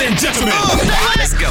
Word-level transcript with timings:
Ladies 0.00 0.24
and 0.24 0.34
gentlemen, 0.34 0.54
oh, 0.56 1.14
let's 1.18 1.34
go. 1.34 1.50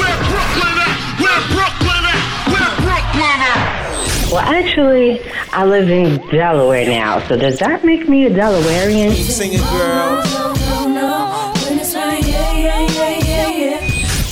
Where 0.00 0.18
Brooklyn 0.26 0.78
at? 0.82 1.20
Where 1.20 1.40
Brooklyn 1.54 2.04
at? 2.10 2.20
Where 2.50 2.70
Brooklyn 2.82 3.38
at? 3.38 4.32
Well, 4.32 4.40
actually, 4.40 5.20
I 5.52 5.64
live 5.64 5.90
in 5.90 6.18
Delaware 6.30 6.86
now, 6.86 7.20
so 7.28 7.36
does 7.36 7.60
that 7.60 7.84
make 7.84 8.08
me 8.08 8.26
a 8.26 8.30
Delawarean? 8.30 9.14
Sing 9.14 9.52
it, 9.52 9.60
girl. 9.70 10.24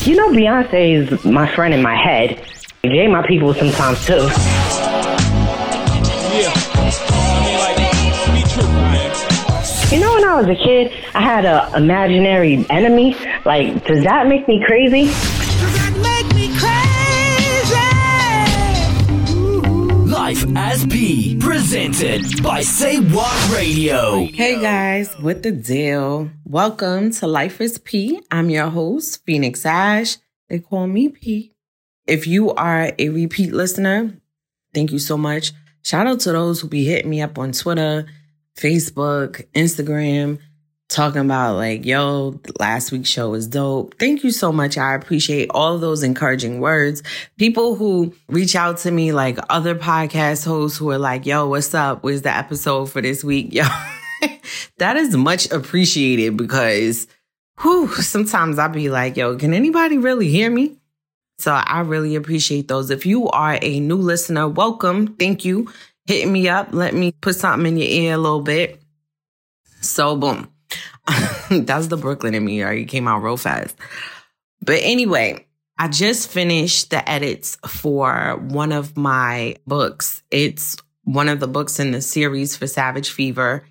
You 0.04 0.16
know, 0.16 0.30
Beyonce 0.30 1.12
is 1.12 1.24
my 1.24 1.46
friend 1.54 1.72
in 1.72 1.82
my 1.82 1.94
head. 1.94 2.44
Gay 2.82 3.06
my 3.06 3.24
people 3.28 3.54
sometimes 3.54 4.04
too. 4.04 4.28
I 10.36 10.40
was 10.40 10.50
a 10.50 10.62
kid, 10.62 10.92
I 11.14 11.22
had 11.22 11.46
an 11.46 11.82
imaginary 11.82 12.66
enemy. 12.68 13.16
Like, 13.46 13.86
does 13.86 14.04
that 14.04 14.26
make 14.26 14.46
me 14.46 14.62
crazy? 14.62 15.06
Life 20.04 20.44
as 20.54 20.84
P, 20.88 21.38
presented 21.38 22.42
by 22.42 22.60
Say 22.60 22.98
What 22.98 23.56
Radio. 23.56 24.26
Hey 24.26 24.60
guys, 24.60 25.14
what 25.20 25.42
the 25.42 25.52
deal? 25.52 26.28
Welcome 26.44 27.12
to 27.12 27.26
Life 27.26 27.62
as 27.62 27.78
P. 27.78 28.20
I'm 28.30 28.50
your 28.50 28.68
host, 28.68 29.24
Phoenix 29.24 29.64
Ash. 29.64 30.18
They 30.50 30.58
call 30.58 30.86
me 30.86 31.08
P. 31.08 31.54
If 32.06 32.26
you 32.26 32.52
are 32.52 32.92
a 32.98 33.08
repeat 33.08 33.54
listener, 33.54 34.12
thank 34.74 34.92
you 34.92 34.98
so 34.98 35.16
much. 35.16 35.52
Shout 35.80 36.06
out 36.06 36.20
to 36.20 36.32
those 36.32 36.60
who 36.60 36.68
be 36.68 36.84
hitting 36.84 37.08
me 37.10 37.22
up 37.22 37.38
on 37.38 37.52
Twitter, 37.52 38.04
Facebook, 38.56 39.46
Instagram, 39.54 40.38
talking 40.88 41.20
about 41.22 41.56
like, 41.56 41.84
yo, 41.84 42.40
last 42.58 42.92
week's 42.92 43.08
show 43.08 43.30
was 43.30 43.46
dope. 43.46 43.98
Thank 43.98 44.24
you 44.24 44.30
so 44.30 44.52
much. 44.52 44.78
I 44.78 44.94
appreciate 44.94 45.50
all 45.50 45.78
those 45.78 46.02
encouraging 46.02 46.60
words. 46.60 47.02
People 47.38 47.74
who 47.74 48.14
reach 48.28 48.54
out 48.54 48.78
to 48.78 48.90
me, 48.90 49.12
like 49.12 49.38
other 49.50 49.74
podcast 49.74 50.44
hosts 50.44 50.78
who 50.78 50.90
are 50.90 50.98
like, 50.98 51.26
yo, 51.26 51.48
what's 51.48 51.74
up? 51.74 52.02
Where's 52.02 52.22
the 52.22 52.34
episode 52.34 52.86
for 52.90 53.02
this 53.02 53.22
week? 53.24 53.52
Yo, 53.52 53.64
that 54.78 54.96
is 54.96 55.16
much 55.16 55.50
appreciated 55.50 56.36
because 56.36 57.06
whew, 57.60 57.88
sometimes 57.94 58.58
I'll 58.58 58.68
be 58.68 58.88
like, 58.88 59.16
yo, 59.16 59.36
can 59.36 59.54
anybody 59.54 59.98
really 59.98 60.28
hear 60.28 60.50
me? 60.50 60.76
So 61.38 61.52
I 61.52 61.80
really 61.80 62.16
appreciate 62.16 62.68
those. 62.68 62.90
If 62.90 63.04
you 63.04 63.28
are 63.28 63.58
a 63.60 63.80
new 63.80 63.96
listener, 63.96 64.48
welcome. 64.48 65.16
Thank 65.16 65.44
you. 65.44 65.70
Hitting 66.06 66.32
me 66.32 66.48
up. 66.48 66.68
Let 66.72 66.94
me 66.94 67.12
put 67.12 67.36
something 67.36 67.66
in 67.66 67.78
your 67.78 67.88
ear 67.88 68.14
a 68.14 68.18
little 68.18 68.40
bit. 68.40 68.80
So 69.80 70.16
boom. 70.16 70.50
That's 71.50 71.88
the 71.88 71.96
Brooklyn 71.96 72.34
in 72.34 72.44
me. 72.44 72.62
Right? 72.62 72.80
It 72.80 72.86
came 72.86 73.08
out 73.08 73.22
real 73.22 73.36
fast. 73.36 73.76
But 74.62 74.80
anyway, 74.82 75.46
I 75.78 75.88
just 75.88 76.30
finished 76.30 76.90
the 76.90 77.08
edits 77.08 77.56
for 77.66 78.36
one 78.48 78.72
of 78.72 78.96
my 78.96 79.56
books. 79.66 80.22
It's 80.30 80.76
one 81.04 81.28
of 81.28 81.40
the 81.40 81.48
books 81.48 81.78
in 81.78 81.92
the 81.92 82.00
series 82.00 82.56
for 82.56 82.66
Savage 82.66 83.10
Fever. 83.10 83.64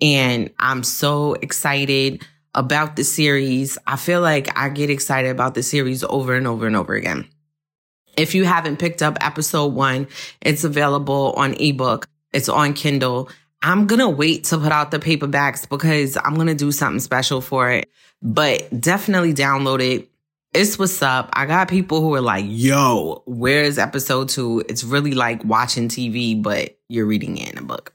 And 0.00 0.50
I'm 0.58 0.82
so 0.82 1.34
excited 1.34 2.26
about 2.54 2.96
the 2.96 3.04
series. 3.04 3.78
I 3.86 3.96
feel 3.96 4.20
like 4.20 4.56
I 4.58 4.68
get 4.68 4.90
excited 4.90 5.30
about 5.30 5.54
the 5.54 5.62
series 5.62 6.04
over 6.04 6.34
and 6.34 6.46
over 6.46 6.66
and 6.66 6.76
over 6.76 6.94
again. 6.94 7.28
If 8.16 8.34
you 8.34 8.44
haven't 8.44 8.78
picked 8.78 9.02
up 9.02 9.18
episode 9.20 9.74
one, 9.74 10.08
it's 10.40 10.64
available 10.64 11.32
on 11.36 11.54
ebook. 11.54 12.06
It's 12.32 12.48
on 12.48 12.74
Kindle. 12.74 13.28
I'm 13.62 13.86
going 13.86 14.00
to 14.00 14.08
wait 14.08 14.44
to 14.44 14.58
put 14.58 14.72
out 14.72 14.90
the 14.90 14.98
paperbacks 14.98 15.68
because 15.68 16.16
I'm 16.16 16.34
going 16.34 16.48
to 16.48 16.54
do 16.54 16.72
something 16.72 17.00
special 17.00 17.40
for 17.40 17.70
it, 17.70 17.88
but 18.20 18.68
definitely 18.80 19.34
download 19.34 19.80
it. 19.80 20.08
It's 20.52 20.78
what's 20.78 21.00
up. 21.00 21.30
I 21.32 21.46
got 21.46 21.68
people 21.68 22.00
who 22.00 22.14
are 22.14 22.20
like, 22.20 22.44
yo, 22.46 23.22
where's 23.24 23.78
episode 23.78 24.28
two? 24.28 24.62
It's 24.68 24.84
really 24.84 25.12
like 25.12 25.42
watching 25.44 25.88
TV, 25.88 26.40
but 26.40 26.76
you're 26.88 27.06
reading 27.06 27.38
it 27.38 27.52
in 27.52 27.58
a 27.58 27.62
book. 27.62 27.94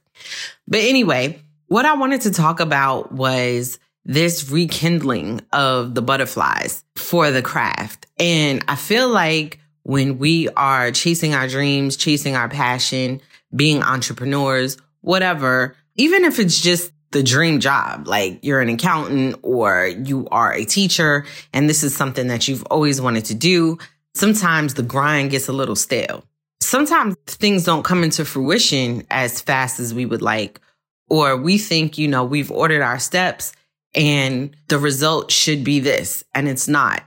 But 0.67 0.79
anyway, 0.79 1.39
what 1.67 1.85
I 1.85 1.93
wanted 1.93 2.21
to 2.21 2.31
talk 2.31 2.59
about 2.59 3.11
was 3.11 3.77
this 4.05 4.49
rekindling 4.49 5.41
of 5.51 5.93
the 5.93 6.01
butterflies 6.01 6.83
for 6.95 7.29
the 7.29 7.41
craft. 7.41 8.07
And 8.17 8.63
I 8.67 8.75
feel 8.75 9.09
like 9.09 9.59
when 9.87 10.17
we 10.17 10.49
are 10.49 10.91
chasing 10.91 11.33
our 11.33 11.47
dreams, 11.47 11.95
chasing 11.95 12.35
our 12.35 12.49
passion, 12.49 13.21
being 13.55 13.81
entrepreneurs, 13.81 14.75
whatever, 14.99 15.77
even 15.95 16.25
if 16.25 16.39
it's 16.39 16.59
just 16.59 16.91
the 17.11 17.23
dream 17.23 17.61
job, 17.61 18.05
like 18.05 18.37
you're 18.41 18.59
an 18.59 18.67
accountant 18.67 19.37
or 19.43 19.87
you 19.87 20.27
are 20.27 20.51
a 20.51 20.65
teacher 20.65 21.25
and 21.53 21.69
this 21.69 21.83
is 21.83 21.95
something 21.95 22.27
that 22.27 22.49
you've 22.49 22.65
always 22.65 22.99
wanted 22.99 23.23
to 23.23 23.33
do, 23.33 23.77
sometimes 24.13 24.73
the 24.73 24.83
grind 24.83 25.31
gets 25.31 25.47
a 25.47 25.53
little 25.53 25.73
stale. 25.77 26.25
Sometimes 26.59 27.15
things 27.25 27.63
don't 27.63 27.83
come 27.83 28.03
into 28.03 28.25
fruition 28.25 29.07
as 29.09 29.39
fast 29.39 29.79
as 29.79 29.93
we 29.93 30.05
would 30.05 30.21
like, 30.21 30.59
or 31.09 31.37
we 31.37 31.57
think, 31.57 31.97
you 31.97 32.09
know, 32.09 32.25
we've 32.25 32.51
ordered 32.51 32.81
our 32.81 32.99
steps 32.99 33.53
and 33.95 34.53
the 34.67 34.79
result 34.79 35.31
should 35.31 35.63
be 35.63 35.79
this, 35.79 36.25
and 36.35 36.49
it's 36.49 36.67
not. 36.67 37.05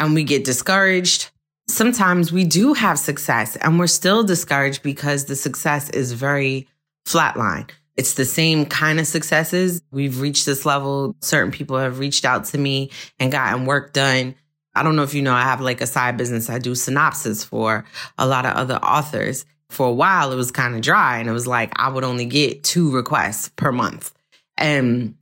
And 0.00 0.14
we 0.14 0.24
get 0.24 0.42
discouraged. 0.42 1.30
Sometimes 1.68 2.32
we 2.32 2.44
do 2.44 2.74
have 2.74 2.98
success 2.98 3.56
and 3.56 3.78
we're 3.78 3.86
still 3.88 4.22
discouraged 4.22 4.82
because 4.82 5.24
the 5.24 5.36
success 5.36 5.90
is 5.90 6.12
very 6.12 6.68
flatline. 7.06 7.70
It's 7.96 8.14
the 8.14 8.24
same 8.24 8.66
kind 8.66 9.00
of 9.00 9.06
successes. 9.06 9.82
We've 9.90 10.20
reached 10.20 10.46
this 10.46 10.66
level. 10.66 11.16
Certain 11.22 11.50
people 11.50 11.78
have 11.78 11.98
reached 11.98 12.24
out 12.24 12.44
to 12.46 12.58
me 12.58 12.90
and 13.18 13.32
gotten 13.32 13.64
work 13.64 13.92
done. 13.92 14.34
I 14.74 14.82
don't 14.82 14.96
know 14.96 15.02
if 15.02 15.14
you 15.14 15.22
know, 15.22 15.32
I 15.32 15.42
have 15.42 15.60
like 15.60 15.80
a 15.80 15.86
side 15.86 16.16
business. 16.16 16.50
I 16.50 16.58
do 16.58 16.74
synopsis 16.74 17.42
for 17.42 17.84
a 18.18 18.26
lot 18.26 18.44
of 18.44 18.54
other 18.54 18.76
authors. 18.76 19.44
For 19.70 19.88
a 19.88 19.92
while, 19.92 20.30
it 20.30 20.36
was 20.36 20.52
kind 20.52 20.74
of 20.74 20.82
dry 20.82 21.18
and 21.18 21.28
it 21.28 21.32
was 21.32 21.46
like 21.46 21.72
I 21.76 21.88
would 21.88 22.04
only 22.04 22.26
get 22.26 22.62
two 22.62 22.90
requests 22.90 23.48
per 23.56 23.72
month. 23.72 24.12
And 24.58 25.16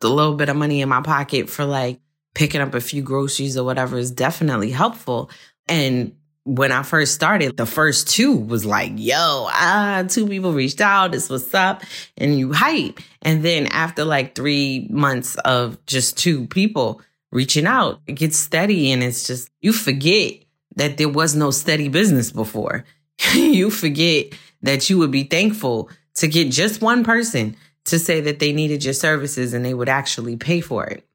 the 0.00 0.08
little 0.08 0.34
bit 0.34 0.48
of 0.48 0.56
money 0.56 0.80
in 0.80 0.88
my 0.88 1.02
pocket 1.02 1.50
for 1.50 1.64
like 1.64 2.00
picking 2.34 2.60
up 2.60 2.74
a 2.74 2.80
few 2.80 3.02
groceries 3.02 3.56
or 3.56 3.64
whatever 3.64 3.98
is 3.98 4.10
definitely 4.10 4.70
helpful. 4.70 5.30
And 5.68 6.14
when 6.44 6.72
I 6.72 6.82
first 6.82 7.14
started, 7.14 7.56
the 7.56 7.66
first 7.66 8.08
two 8.08 8.36
was 8.36 8.64
like, 8.64 8.92
yo, 8.96 9.16
ah, 9.16 10.04
two 10.08 10.26
people 10.26 10.52
reached 10.52 10.80
out. 10.80 11.12
This 11.12 11.30
what's 11.30 11.54
up. 11.54 11.82
And 12.16 12.38
you 12.38 12.52
hype. 12.52 13.00
And 13.22 13.44
then 13.44 13.66
after 13.68 14.04
like 14.04 14.34
three 14.34 14.88
months 14.90 15.36
of 15.36 15.84
just 15.86 16.18
two 16.18 16.46
people 16.48 17.00
reaching 17.30 17.66
out, 17.66 18.00
it 18.06 18.14
gets 18.14 18.36
steady. 18.36 18.90
And 18.90 19.02
it's 19.02 19.26
just, 19.26 19.50
you 19.60 19.72
forget 19.72 20.34
that 20.76 20.96
there 20.96 21.08
was 21.08 21.36
no 21.36 21.50
steady 21.50 21.88
business 21.88 22.32
before. 22.32 22.84
you 23.34 23.70
forget 23.70 24.32
that 24.62 24.90
you 24.90 24.98
would 24.98 25.10
be 25.10 25.24
thankful 25.24 25.90
to 26.14 26.26
get 26.26 26.50
just 26.50 26.82
one 26.82 27.04
person 27.04 27.56
to 27.84 27.98
say 27.98 28.20
that 28.20 28.38
they 28.38 28.52
needed 28.52 28.84
your 28.84 28.94
services 28.94 29.54
and 29.54 29.64
they 29.64 29.74
would 29.74 29.88
actually 29.88 30.36
pay 30.36 30.60
for 30.60 30.86
it 30.86 31.06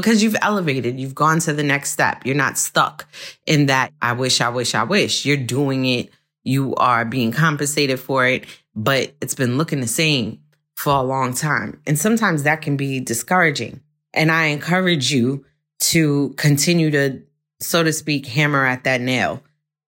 because 0.00 0.22
you've 0.22 0.36
elevated, 0.40 0.98
you've 0.98 1.14
gone 1.14 1.40
to 1.40 1.52
the 1.52 1.62
next 1.62 1.90
step. 1.90 2.24
You're 2.24 2.34
not 2.34 2.58
stuck 2.58 3.06
in 3.46 3.66
that, 3.66 3.92
I 4.02 4.12
wish, 4.12 4.40
I 4.40 4.48
wish, 4.48 4.74
I 4.74 4.84
wish. 4.84 5.24
You're 5.24 5.36
doing 5.36 5.84
it. 5.86 6.10
You 6.44 6.74
are 6.76 7.04
being 7.04 7.32
compensated 7.32 8.00
for 8.00 8.26
it, 8.26 8.46
but 8.74 9.14
it's 9.20 9.34
been 9.34 9.58
looking 9.58 9.80
the 9.80 9.86
same 9.86 10.40
for 10.74 10.92
a 10.92 11.02
long 11.02 11.34
time. 11.34 11.80
And 11.86 11.98
sometimes 11.98 12.44
that 12.44 12.62
can 12.62 12.76
be 12.76 13.00
discouraging. 13.00 13.80
And 14.12 14.30
I 14.30 14.46
encourage 14.46 15.12
you 15.12 15.44
to 15.80 16.34
continue 16.36 16.90
to, 16.90 17.22
so 17.60 17.82
to 17.82 17.92
speak, 17.92 18.26
hammer 18.26 18.64
at 18.64 18.84
that 18.84 19.00
nail. 19.00 19.42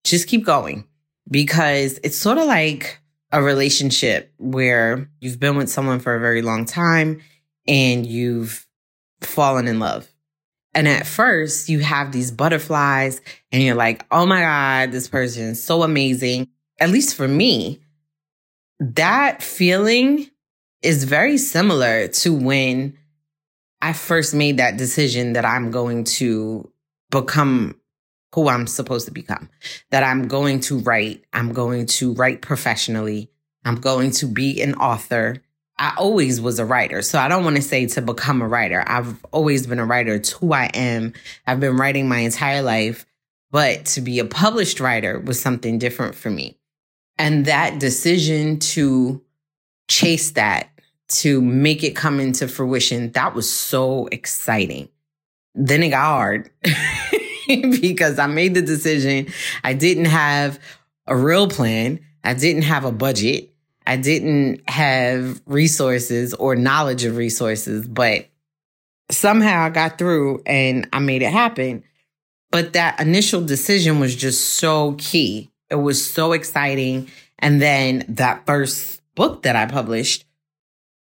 Just 0.05 0.29
keep 0.29 0.45
going 0.45 0.85
because 1.31 1.99
it's 2.03 2.17
sort 2.17 2.39
of 2.39 2.47
like 2.47 3.01
a 3.33 3.43
relationship 3.43 4.33
where 4.39 5.11
you've 5.21 5.41
been 5.41 5.57
with 5.57 5.69
someone 5.69 6.01
for 6.01 6.15
a 6.15 6.21
very 6.21 6.43
long 6.43 6.65
time 6.65 7.21
and 7.67 8.07
you've 8.07 8.67
fallen 9.21 9.69
in 9.69 9.79
love. 9.79 10.09
And 10.75 10.87
at 10.87 11.07
first, 11.07 11.69
you 11.69 11.81
have 11.81 12.13
these 12.13 12.31
butterflies 12.31 13.21
and 13.51 13.63
you're 13.63 13.75
like, 13.75 14.05
oh 14.11 14.27
my 14.27 14.41
God, 14.41 14.93
this 14.93 15.09
person 15.09 15.45
is 15.45 15.63
so 15.63 15.83
amazing. 15.83 16.49
At 16.79 16.91
least 16.91 17.17
for 17.17 17.27
me, 17.27 17.81
that 18.79 19.43
feeling 19.43 20.31
is 20.83 21.05
very 21.05 21.39
similar 21.39 22.09
to 22.09 22.33
when 22.33 22.97
I 23.81 23.93
first 23.93 24.35
made 24.35 24.59
that 24.59 24.77
decision 24.77 25.33
that 25.33 25.45
I'm 25.45 25.71
going 25.71 26.05
to 26.05 26.71
become 27.11 27.75
who 28.35 28.49
I'm 28.49 28.67
supposed 28.67 29.07
to 29.07 29.13
become, 29.13 29.49
that 29.91 30.05
I'm 30.05 30.29
going 30.29 30.61
to 30.61 30.79
write, 30.79 31.25
I'm 31.33 31.53
going 31.53 31.87
to 31.87 32.13
write 32.15 32.43
professionally, 32.43 33.31
I'm 33.65 33.77
going 33.77 34.11
to 34.13 34.27
be 34.27 34.61
an 34.61 34.75
author. 34.75 35.43
I 35.79 35.95
always 35.97 36.41
was 36.41 36.59
a 36.59 36.65
writer. 36.65 37.03
So 37.03 37.19
I 37.19 37.29
don't 37.29 37.45
want 37.45 37.57
to 37.57 37.63
say 37.63 37.87
to 37.87 38.03
become 38.03 38.43
a 38.43 38.49
writer. 38.49 38.83
I've 38.87 39.25
always 39.33 39.67
been 39.67 39.79
a 39.79 39.87
writer. 39.87 40.15
It's 40.15 40.33
who 40.33 40.53
I 40.53 40.67
am. 40.75 41.13
I've 41.47 41.61
been 41.61 41.77
writing 41.77 42.09
my 42.09 42.19
entire 42.19 42.63
life. 42.63 43.07
But 43.51 43.87
to 43.87 44.01
be 44.01 44.19
a 44.19 44.25
published 44.25 44.81
writer 44.81 45.19
was 45.19 45.41
something 45.41 45.79
different 45.79 46.15
for 46.15 46.31
me. 46.31 46.59
And 47.17 47.47
that 47.47 47.81
decision 47.81 48.59
to 48.61 49.23
chase 49.89 50.33
that, 50.33 50.69
to 51.09 51.41
make 51.41 51.83
it 51.83 51.97
come 51.97 52.21
into 52.21 52.47
fruition, 52.47 53.13
that 53.13 53.35
was 53.35 53.51
so 53.51 54.07
exciting. 54.13 54.89
then 55.55 55.83
it 55.83 55.89
got 55.89 56.05
hard 56.05 56.51
because 57.47 58.19
I 58.19 58.27
made 58.27 58.55
the 58.55 58.63
decision. 58.63 59.29
I 59.65 59.73
didn't 59.73 60.05
have 60.05 60.61
a 61.07 61.17
real 61.17 61.49
plan. 61.49 62.01
I 62.23 62.35
didn't 62.35 62.63
have 62.63 62.85
a 62.85 62.93
budget. 62.93 63.55
I 63.89 63.97
didn't 63.97 64.69
have 64.69 65.41
resources 65.47 66.35
or 66.35 66.55
knowledge 66.55 67.05
of 67.05 67.17
resources, 67.17 67.89
but 67.89 68.27
somehow 69.11 69.65
I 69.65 69.71
got 69.71 69.97
through 69.97 70.43
and 70.45 70.87
I 70.93 70.99
made 70.99 71.23
it 71.23 71.33
happen. 71.33 71.83
But 72.51 72.75
that 72.75 73.01
initial 73.01 73.41
decision 73.41 73.99
was 73.99 74.15
just 74.15 74.59
so 74.59 74.95
key. 74.99 75.51
It 75.71 75.77
was 75.77 76.07
so 76.07 76.33
exciting. 76.33 77.09
And 77.39 77.63
then 77.63 78.05
that 78.11 78.45
first 78.45 79.01
book 79.15 79.45
that 79.45 79.57
I 79.57 79.65
published, 79.65 80.27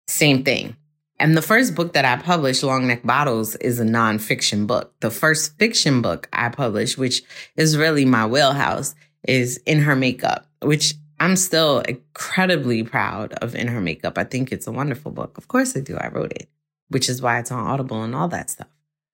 same 0.09 0.44
thing. 0.44 0.75
And 1.19 1.38
the 1.38 1.41
first 1.41 1.75
book 1.75 1.94
that 1.94 2.03
I 2.03 2.21
published, 2.21 2.63
Long 2.63 2.88
Neck 2.88 3.03
Bottles, 3.03 3.56
is 3.56 3.79
a 3.79 3.86
nonfiction 3.86 4.68
book. 4.68 4.94
The 5.00 5.09
first 5.09 5.57
fiction 5.57 6.01
book 6.01 6.27
I 6.33 6.50
published, 6.50 6.97
which 6.97 7.24
is 7.56 7.77
really 7.77 8.03
my 8.03 8.25
wheelhouse, 8.25 8.94
is 9.25 9.56
In 9.65 9.79
Her 9.79 9.95
Makeup, 9.95 10.47
which 10.62 10.95
I'm 11.24 11.38
still 11.38 11.80
incredibly 11.80 12.84
proud 12.84 13.31
of 13.36 13.56
In 13.56 13.70
Her 13.70 13.80
Makeup. 13.80 14.18
I 14.18 14.25
think 14.25 14.52
it's 14.52 14.68
a 14.68 14.74
wonderful 14.74 15.10
book. 15.10 15.38
Of 15.38 15.48
course 15.48 15.78
I 15.78 15.80
do. 15.80 15.96
I 15.96 16.10
wrote 16.10 16.34
it, 16.34 16.50
which 16.90 17.08
is 17.08 17.22
why 17.22 17.40
it's 17.40 17.50
on 17.50 17.66
Audible 17.66 18.04
and 18.04 18.14
all 18.14 18.28
that 18.28 18.50
stuff. 18.50 18.68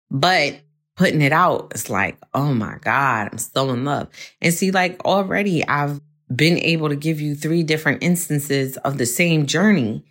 But 0.10 0.60
putting 0.96 1.22
it 1.22 1.32
out, 1.32 1.72
it's 1.76 1.88
like, 1.88 2.18
oh 2.34 2.52
my 2.52 2.80
God, 2.82 3.30
I'm 3.32 3.38
still 3.38 3.70
in 3.70 3.86
love. 3.86 4.08
And 4.42 4.52
see, 4.52 4.72
like 4.72 5.06
already 5.06 5.64
I've 5.68 6.02
been 6.36 6.58
able 6.58 6.90
to 6.90 6.96
give 6.96 7.22
you 7.22 7.36
three 7.36 7.62
different 7.62 8.02
instances 8.02 8.78
of 8.78 8.98
the 8.98 9.06
same 9.06 9.46
journey 9.46 10.04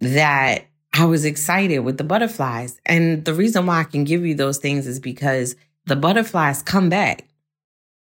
that 0.00 0.64
I 0.94 1.04
was 1.04 1.26
excited 1.26 1.80
with 1.80 1.98
the 1.98 2.04
butterflies. 2.04 2.80
And 2.86 3.26
the 3.26 3.34
reason 3.34 3.66
why 3.66 3.80
I 3.80 3.84
can 3.84 4.04
give 4.04 4.24
you 4.24 4.34
those 4.34 4.56
things 4.56 4.86
is 4.86 4.98
because 4.98 5.54
the 5.84 5.96
butterflies 5.96 6.62
come 6.62 6.88
back. 6.88 7.26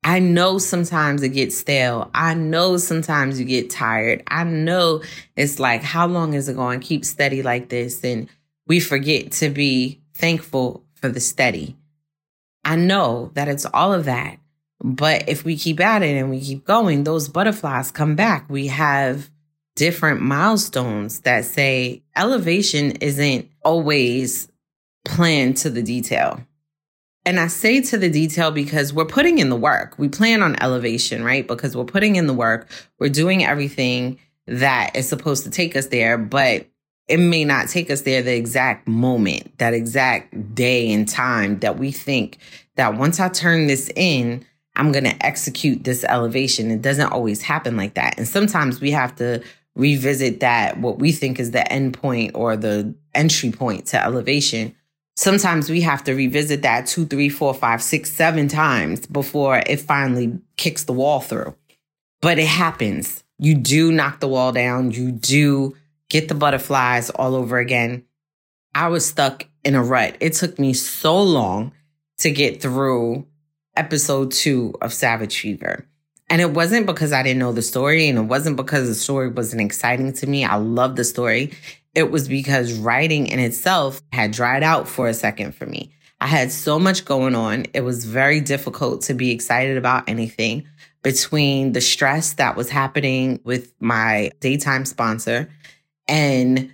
I 0.05 0.19
know 0.19 0.59
sometimes 0.59 1.23
it 1.23 1.31
gets 1.31 1.57
stale. 1.57 2.11
I 2.13 2.35
know 2.35 2.77
sometimes 2.77 3.39
you 3.39 3.47
get 3.47 3.71
tired. 3.71 4.23
I 4.27 4.45
know 4.45 5.03
it's 5.37 5.61
like, 5.61 5.83
how 5.83 6.07
long 6.07 6.35
is 6.35 6.49
it 6.49 6.57
going 6.57 6.81
keep 6.81 7.05
steady 7.05 7.43
like 7.43 7.69
this? 7.69 8.03
And 8.03 8.29
we 8.67 8.81
forget 8.81 9.31
to 9.33 9.49
be 9.49 10.01
thankful 10.15 10.85
for 10.95 11.09
the 11.09 11.21
steady. 11.21 11.77
I 12.65 12.77
know 12.77 13.31
that 13.35 13.49
it's 13.49 13.67
all 13.67 13.93
of 13.93 14.07
that. 14.07 14.39
But 14.85 15.29
if 15.29 15.45
we 15.45 15.57
keep 15.57 15.79
at 15.79 16.03
it 16.03 16.17
and 16.17 16.31
we 16.31 16.41
keep 16.41 16.65
going, 16.65 17.05
those 17.05 17.29
butterflies 17.29 17.93
come 17.93 18.17
back. 18.17 18.51
We 18.51 18.67
have 18.67 19.31
different 19.77 20.21
milestones 20.21 21.21
that 21.21 21.45
say 21.45 22.03
elevation 22.17 22.93
isn't 22.93 23.49
always 23.65 24.49
planned 25.05 25.57
to 25.59 25.71
the 25.71 25.83
detail. 25.83 26.41
And 27.25 27.39
I 27.39 27.47
say 27.47 27.81
to 27.83 27.99
the 27.99 28.11
detail 28.11 28.51
because 28.51 28.93
we're 28.93 29.05
putting 29.05 29.39
in 29.39 29.49
the 29.49 29.57
work. 29.57 29.95
We 29.97 30.09
plan 30.09 30.43
on 30.43 30.61
elevation, 30.61 31.23
right? 31.23 31.47
Because 31.47 31.77
we're 31.77 31.85
putting 31.85 32.17
in 32.17 32.27
the 32.27 32.35
work. 32.35 32.69
We're 32.99 33.09
doing 33.09 33.45
everything 33.45 34.19
that 34.47 34.97
is 34.97 35.09
supposed 35.09 35.45
to 35.45 35.51
take 35.51 35.77
us 35.77 35.87
there, 35.87 36.19
but 36.19 36.67
it 37.09 37.19
may 37.19 37.45
not 37.45 37.69
take 37.69 37.91
us 37.91 38.03
there 38.03 38.23
the 38.23 38.35
exact 38.35 38.89
moment, 38.89 39.57
that 39.59 39.75
exact 39.75 40.55
day 40.55 40.93
and 40.93 41.09
time 41.09 41.59
that 41.61 41.79
we 41.79 41.93
think 41.93 42.39
that 42.77 42.97
once 42.97 43.21
I 43.21 43.29
turn 43.29 43.67
this 43.67 43.91
in, 43.95 44.45
I'm 44.75 44.91
going 44.91 45.05
to 45.05 45.25
execute 45.27 45.85
this 45.85 46.05
elevation. 46.05 46.71
It 46.71 46.83
doesn't 46.83 47.13
always 47.13 47.43
happen 47.43 47.77
like 47.77 47.95
that. 47.95 48.17
And 48.19 48.27
sometimes 48.27 48.81
we 48.81 48.91
have 48.93 49.15
to 49.17 49.43
revisit 49.75 50.41
that, 50.41 50.79
what 50.79 50.99
we 50.99 51.13
think 51.13 51.39
is 51.39 51.51
the 51.51 51.71
end 51.71 51.95
point 51.95 52.33
or 52.35 52.57
the 52.57 52.95
entry 53.15 53.51
point 53.51 53.87
to 53.87 54.03
elevation 54.03 54.75
sometimes 55.17 55.71
we 55.71 55.81
have 55.83 56.05
to 56.05 56.15
revisit 56.15 56.63
that 56.63 56.87
two, 56.87 57.07
three, 57.07 57.29
four, 57.29 57.55
five, 57.55 57.83
six, 57.83 58.11
seven 58.11 58.49
times 58.49 59.07
before 59.07 59.63
it 59.67 59.81
finally 59.81 60.39
kicks 60.57 60.85
the 60.85 60.93
wall 60.93 61.21
through. 61.21 61.55
But 62.21 62.39
it 62.39 62.47
happens. 62.47 63.25
You 63.39 63.55
do 63.57 63.91
knock 63.93 64.21
the 64.21 64.29
wall 64.29 64.53
down. 64.53 64.93
You 64.93 65.11
do 65.13 65.77
get 66.09 66.29
the 66.29 66.35
butterflies 66.35 67.11
all 67.11 67.35
over 67.35 67.59
again. 67.59 68.05
I 68.75 68.89
was 68.89 69.05
stuck 69.05 69.47
in 69.65 69.75
a 69.75 69.83
rut. 69.83 70.17
It 70.21 70.35
took 70.35 70.59
me 70.59 70.73
so 70.73 71.21
long 71.21 71.73
to 72.19 72.31
get 72.31 72.63
through 72.63 73.27
episode 73.77 74.31
two 74.31 74.75
of 74.81 74.93
Savage 74.93 75.41
Fever. 75.41 75.87
And 76.31 76.41
it 76.41 76.53
wasn't 76.53 76.87
because 76.87 77.13
I 77.13 77.23
didn't 77.23 77.41
know 77.41 77.53
the 77.53 77.63
story 77.63 78.09
and 78.09 78.19
it 78.19 78.23
wasn't 78.23 78.57
because 78.57 78.89
the 78.89 78.95
story 78.95 79.29
wasn't 79.29 79.61
exciting 79.61 80.13
to 80.15 80.27
me. 80.27 80.45
I 80.45 80.57
love 80.57 80.97
the 80.97 81.05
story 81.05 81.53
it 81.95 82.11
was 82.11 82.29
because 82.29 82.73
writing 82.75 83.27
in 83.27 83.39
itself 83.39 84.03
had 84.13 84.33
dried 84.33 84.63
out 84.63 84.89
for 84.89 85.09
a 85.09 85.15
second 85.15 85.55
for 85.55 85.67
me. 85.67 85.93
I 86.21 86.27
had 86.27 86.53
so 86.53 86.79
much 86.79 87.05
going 87.05 87.35
on. 87.35 87.67
It 87.75 87.83
was 87.83 88.05
very 88.05 88.41
difficult 88.41 89.03
to 89.03 89.15
be 89.15 89.31
excited 89.31 89.77
about 89.77 90.09
anything 90.09 90.67
between 91.03 91.73
the 91.73 91.81
stress 91.81 92.35
that 92.35 92.57
was 92.57 92.71
happening 92.71 93.41
with 93.45 93.75
my 93.81 94.31
daytime 94.41 94.85
sponsor 94.85 95.51
and 96.07 96.73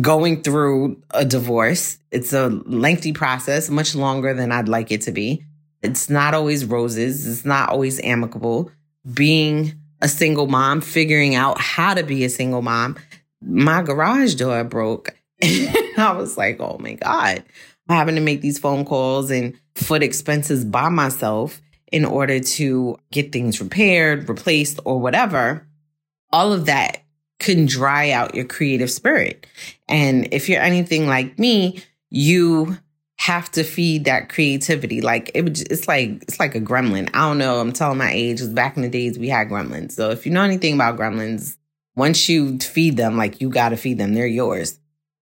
going 0.00 0.42
through 0.42 1.02
a 1.10 1.24
divorce. 1.24 1.98
It's 2.12 2.32
a 2.32 2.48
lengthy 2.48 3.12
process, 3.12 3.68
much 3.70 3.94
longer 3.94 4.34
than 4.34 4.52
I'd 4.52 4.68
like 4.68 4.92
it 4.92 5.00
to 5.02 5.12
be. 5.12 5.44
It's 5.82 6.08
not 6.08 6.32
always 6.32 6.64
roses. 6.64 7.26
It's 7.26 7.44
not 7.44 7.70
always 7.70 8.00
amicable. 8.00 8.70
Being 9.12 9.74
a 10.00 10.08
single 10.08 10.46
mom, 10.46 10.80
figuring 10.80 11.34
out 11.34 11.60
how 11.60 11.94
to 11.94 12.04
be 12.04 12.24
a 12.24 12.30
single 12.30 12.62
mom 12.62 12.96
my 13.42 13.82
garage 13.82 14.34
door 14.34 14.62
broke. 14.64 15.16
I 15.42 16.14
was 16.16 16.36
like, 16.36 16.60
oh 16.60 16.78
my 16.78 16.94
God. 16.94 17.44
I'm 17.88 17.96
having 17.96 18.14
to 18.14 18.20
make 18.20 18.40
these 18.40 18.58
phone 18.58 18.84
calls 18.84 19.30
and 19.30 19.58
foot 19.74 20.02
expenses 20.02 20.64
by 20.64 20.88
myself 20.88 21.60
in 21.90 22.04
order 22.04 22.38
to 22.38 22.96
get 23.10 23.32
things 23.32 23.60
repaired, 23.60 24.28
replaced, 24.28 24.78
or 24.84 25.00
whatever. 25.00 25.66
All 26.32 26.52
of 26.52 26.66
that 26.66 27.02
can 27.40 27.66
dry 27.66 28.10
out 28.10 28.34
your 28.34 28.44
creative 28.44 28.90
spirit. 28.90 29.46
And 29.88 30.28
if 30.32 30.48
you're 30.48 30.62
anything 30.62 31.08
like 31.08 31.38
me, 31.38 31.82
you 32.10 32.78
have 33.16 33.50
to 33.52 33.64
feed 33.64 34.04
that 34.04 34.28
creativity. 34.28 35.00
Like 35.00 35.30
it, 35.34 35.60
it's 35.70 35.88
like 35.88 36.22
it's 36.22 36.38
like 36.38 36.54
a 36.54 36.60
gremlin. 36.60 37.10
I 37.12 37.28
don't 37.28 37.38
know. 37.38 37.60
I'm 37.60 37.72
telling 37.72 37.98
my 37.98 38.12
age. 38.12 38.40
Back 38.54 38.76
in 38.76 38.82
the 38.82 38.88
days, 38.88 39.18
we 39.18 39.28
had 39.28 39.48
gremlins. 39.48 39.92
So 39.92 40.10
if 40.10 40.24
you 40.24 40.32
know 40.32 40.42
anything 40.42 40.74
about 40.74 40.98
gremlins, 40.98 41.56
once 41.96 42.28
you 42.28 42.58
feed 42.58 42.96
them, 42.96 43.16
like 43.16 43.40
you 43.40 43.48
got 43.48 43.70
to 43.70 43.76
feed 43.76 43.98
them, 43.98 44.14
they're 44.14 44.26
yours. 44.26 44.78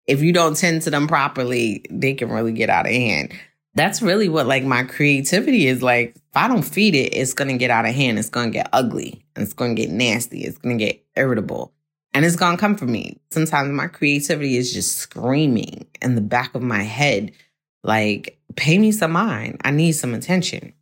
If 0.06 0.22
you 0.22 0.32
don't 0.32 0.56
tend 0.56 0.82
to 0.82 0.90
them 0.90 1.06
properly, 1.06 1.84
they 1.90 2.14
can 2.14 2.30
really 2.30 2.52
get 2.52 2.70
out 2.70 2.86
of 2.86 2.92
hand. 2.92 3.32
That's 3.74 4.02
really 4.02 4.28
what 4.28 4.46
like 4.46 4.64
my 4.64 4.82
creativity 4.82 5.66
is 5.66 5.82
like. 5.82 6.16
If 6.16 6.36
I 6.36 6.48
don't 6.48 6.62
feed 6.62 6.94
it, 6.94 7.14
it's 7.14 7.34
going 7.34 7.48
to 7.48 7.58
get 7.58 7.70
out 7.70 7.86
of 7.86 7.94
hand. 7.94 8.18
It's 8.18 8.30
going 8.30 8.50
to 8.50 8.58
get 8.58 8.70
ugly. 8.72 9.24
It's 9.36 9.52
going 9.52 9.76
to 9.76 9.82
get 9.82 9.90
nasty. 9.90 10.44
It's 10.44 10.58
going 10.58 10.78
to 10.78 10.84
get 10.84 11.04
irritable. 11.14 11.72
And 12.14 12.24
it's 12.24 12.36
going 12.36 12.56
to 12.56 12.60
come 12.60 12.74
for 12.74 12.86
me. 12.86 13.20
Sometimes 13.30 13.70
my 13.70 13.86
creativity 13.86 14.56
is 14.56 14.72
just 14.72 14.96
screaming 14.96 15.86
in 16.00 16.14
the 16.14 16.20
back 16.20 16.54
of 16.54 16.62
my 16.62 16.82
head, 16.82 17.32
like, 17.84 18.40
pay 18.56 18.78
me 18.78 18.92
some 18.92 19.12
mind. 19.12 19.60
I 19.62 19.70
need 19.70 19.92
some 19.92 20.14
attention. 20.14 20.72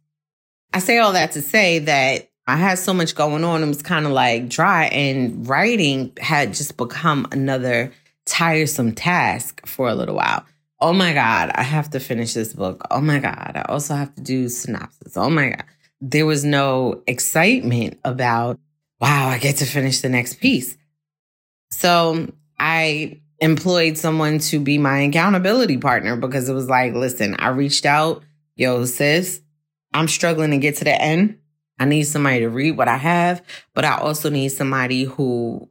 I 0.73 0.78
say 0.78 0.99
all 0.99 1.12
that 1.12 1.33
to 1.33 1.43
say 1.43 1.81
that 1.81 2.31
I 2.47 2.57
had 2.57 2.79
so 2.79 2.95
much 2.95 3.15
going 3.15 3.43
on. 3.43 3.62
It 3.62 3.67
was 3.67 3.83
kind 3.83 4.07
of 4.07 4.12
like 4.12 4.49
dry, 4.49 4.85
and 4.87 5.49
writing 5.49 6.12
had 6.19 6.55
just 6.55 6.76
become 6.76 7.26
another 7.33 7.93
tiresome 8.25 8.93
task 8.93 9.67
for 9.67 9.88
a 9.88 9.95
little 9.95 10.17
while. 10.17 10.45
Oh 10.81 10.93
my 10.93 11.15
God, 11.15 11.50
I 11.55 11.62
have 11.62 11.91
to 11.91 12.00
finish 12.00 12.35
this 12.35 12.53
book. 12.53 12.87
Oh 12.91 13.00
my 13.00 13.19
God, 13.19 13.53
I 13.55 13.62
also 13.69 13.95
have 13.95 14.15
to 14.17 14.21
do 14.21 14.49
synopsis. 14.49 15.17
Oh 15.17 15.31
my 15.31 15.50
God. 15.50 15.65
There 16.00 16.26
was 16.26 16.45
no 16.45 17.03
excitement 17.07 17.99
about, 18.05 18.61
wow, 19.00 19.29
I 19.29 19.38
get 19.38 19.57
to 19.57 19.65
finish 19.65 20.00
the 20.00 20.11
next 20.11 20.38
piece. 20.38 20.76
So 21.71 22.31
I 22.61 23.21
employed 23.41 23.97
someone 23.97 24.38
to 24.38 24.61
be 24.61 24.76
my 24.76 25.00
accountability 25.00 25.79
partner 25.79 26.17
because 26.17 26.49
it 26.49 26.53
was 26.53 26.69
like, 26.69 26.95
listen, 26.95 27.37
I 27.38 27.49
reached 27.49 27.87
out, 27.87 28.23
yo, 28.57 28.85
sis, 28.85 29.41
I'm 29.95 30.09
struggling 30.09 30.50
to 30.50 30.59
get 30.59 30.76
to 30.76 30.85
the 30.85 31.00
end. 31.00 31.38
I 31.78 31.85
need 31.85 32.04
somebody 32.04 32.40
to 32.40 32.49
read 32.49 32.76
what 32.76 32.88
I 32.88 32.97
have, 32.97 33.42
but 33.75 33.85
I 33.85 33.99
also 33.99 34.30
need 34.30 34.49
somebody 34.49 35.04
who 35.04 35.68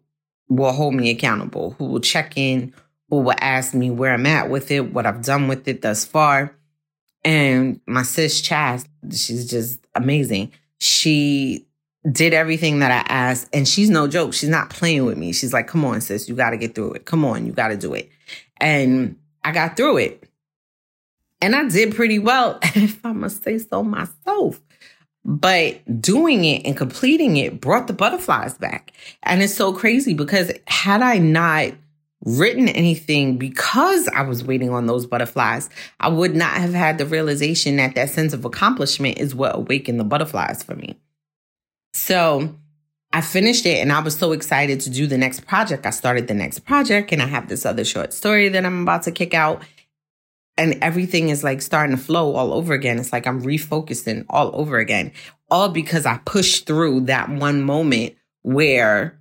will 0.49 0.71
hold 0.71 0.93
me 0.93 1.09
accountable, 1.09 1.71
who 1.71 1.85
will 1.85 1.99
check 1.99 2.37
in, 2.37 2.73
who 3.09 3.21
will 3.21 3.35
ask 3.39 3.73
me 3.73 3.89
where 3.89 4.13
I'm 4.13 4.25
at 4.25 4.49
with 4.49 4.71
it, 4.71 4.93
what 4.93 5.05
I've 5.05 5.23
done 5.23 5.47
with 5.47 5.67
it 5.67 5.81
thus 5.81 6.05
far. 6.05 6.55
And 7.23 7.81
my 7.87 8.03
sis 8.03 8.41
Chaz, 8.41 8.87
she's 9.11 9.49
just 9.49 9.79
amazing. 9.95 10.51
She 10.79 11.65
did 12.11 12.33
everything 12.33 12.79
that 12.79 12.91
I 12.91 13.11
asked, 13.11 13.49
and 13.51 13.67
she's 13.67 13.89
no 13.89 14.07
joke. 14.07 14.33
She's 14.33 14.49
not 14.49 14.69
playing 14.69 15.05
with 15.05 15.17
me. 15.17 15.33
She's 15.33 15.53
like, 15.53 15.67
come 15.67 15.83
on, 15.85 16.01
sis, 16.01 16.29
you 16.29 16.35
got 16.35 16.51
to 16.51 16.57
get 16.57 16.75
through 16.75 16.93
it. 16.93 17.05
Come 17.05 17.25
on, 17.25 17.47
you 17.47 17.51
got 17.51 17.69
to 17.69 17.77
do 17.77 17.95
it. 17.95 18.09
And 18.57 19.17
I 19.43 19.51
got 19.51 19.75
through 19.75 19.97
it. 19.97 20.29
And 21.41 21.55
I 21.55 21.67
did 21.67 21.95
pretty 21.95 22.19
well, 22.19 22.59
if 22.63 23.03
I 23.05 23.11
must 23.11 23.43
say 23.43 23.57
so 23.57 23.83
myself. 23.83 24.61
But 25.27 26.01
doing 26.01 26.45
it 26.45 26.65
and 26.65 26.77
completing 26.77 27.37
it 27.37 27.59
brought 27.59 27.87
the 27.87 27.93
butterflies 27.93 28.57
back. 28.57 28.93
And 29.23 29.41
it's 29.41 29.55
so 29.55 29.73
crazy 29.73 30.13
because 30.13 30.51
had 30.67 31.01
I 31.01 31.17
not 31.17 31.73
written 32.25 32.69
anything 32.69 33.37
because 33.37 34.07
I 34.09 34.21
was 34.23 34.43
waiting 34.43 34.69
on 34.69 34.85
those 34.85 35.05
butterflies, 35.05 35.69
I 35.99 36.09
would 36.09 36.35
not 36.35 36.53
have 36.53 36.73
had 36.73 36.97
the 36.97 37.05
realization 37.05 37.77
that 37.77 37.95
that 37.95 38.09
sense 38.09 38.33
of 38.33 38.45
accomplishment 38.45 39.19
is 39.19 39.35
what 39.35 39.55
awakened 39.55 39.99
the 39.99 40.03
butterflies 40.03 40.63
for 40.63 40.75
me. 40.75 40.97
So 41.93 42.55
I 43.13 43.21
finished 43.21 43.65
it 43.65 43.79
and 43.79 43.91
I 43.93 43.99
was 44.01 44.17
so 44.17 44.31
excited 44.31 44.81
to 44.81 44.89
do 44.89 45.07
the 45.07 45.17
next 45.17 45.47
project. 45.47 45.85
I 45.85 45.91
started 45.91 46.27
the 46.27 46.33
next 46.33 46.59
project 46.59 47.11
and 47.11 47.21
I 47.21 47.27
have 47.27 47.47
this 47.47 47.65
other 47.65 47.85
short 47.85 48.13
story 48.13 48.49
that 48.49 48.65
I'm 48.65 48.81
about 48.81 49.03
to 49.03 49.11
kick 49.11 49.33
out. 49.33 49.61
And 50.57 50.77
everything 50.81 51.29
is 51.29 51.43
like 51.43 51.61
starting 51.61 51.95
to 51.95 52.01
flow 52.01 52.35
all 52.35 52.53
over 52.53 52.73
again. 52.73 52.97
It's 52.97 53.11
like 53.11 53.27
I'm 53.27 53.41
refocusing 53.41 54.25
all 54.29 54.51
over 54.53 54.77
again, 54.77 55.11
all 55.51 55.69
because 55.69 56.05
I 56.05 56.19
pushed 56.25 56.65
through 56.65 57.01
that 57.01 57.29
one 57.29 57.61
moment 57.61 58.15
where 58.43 59.19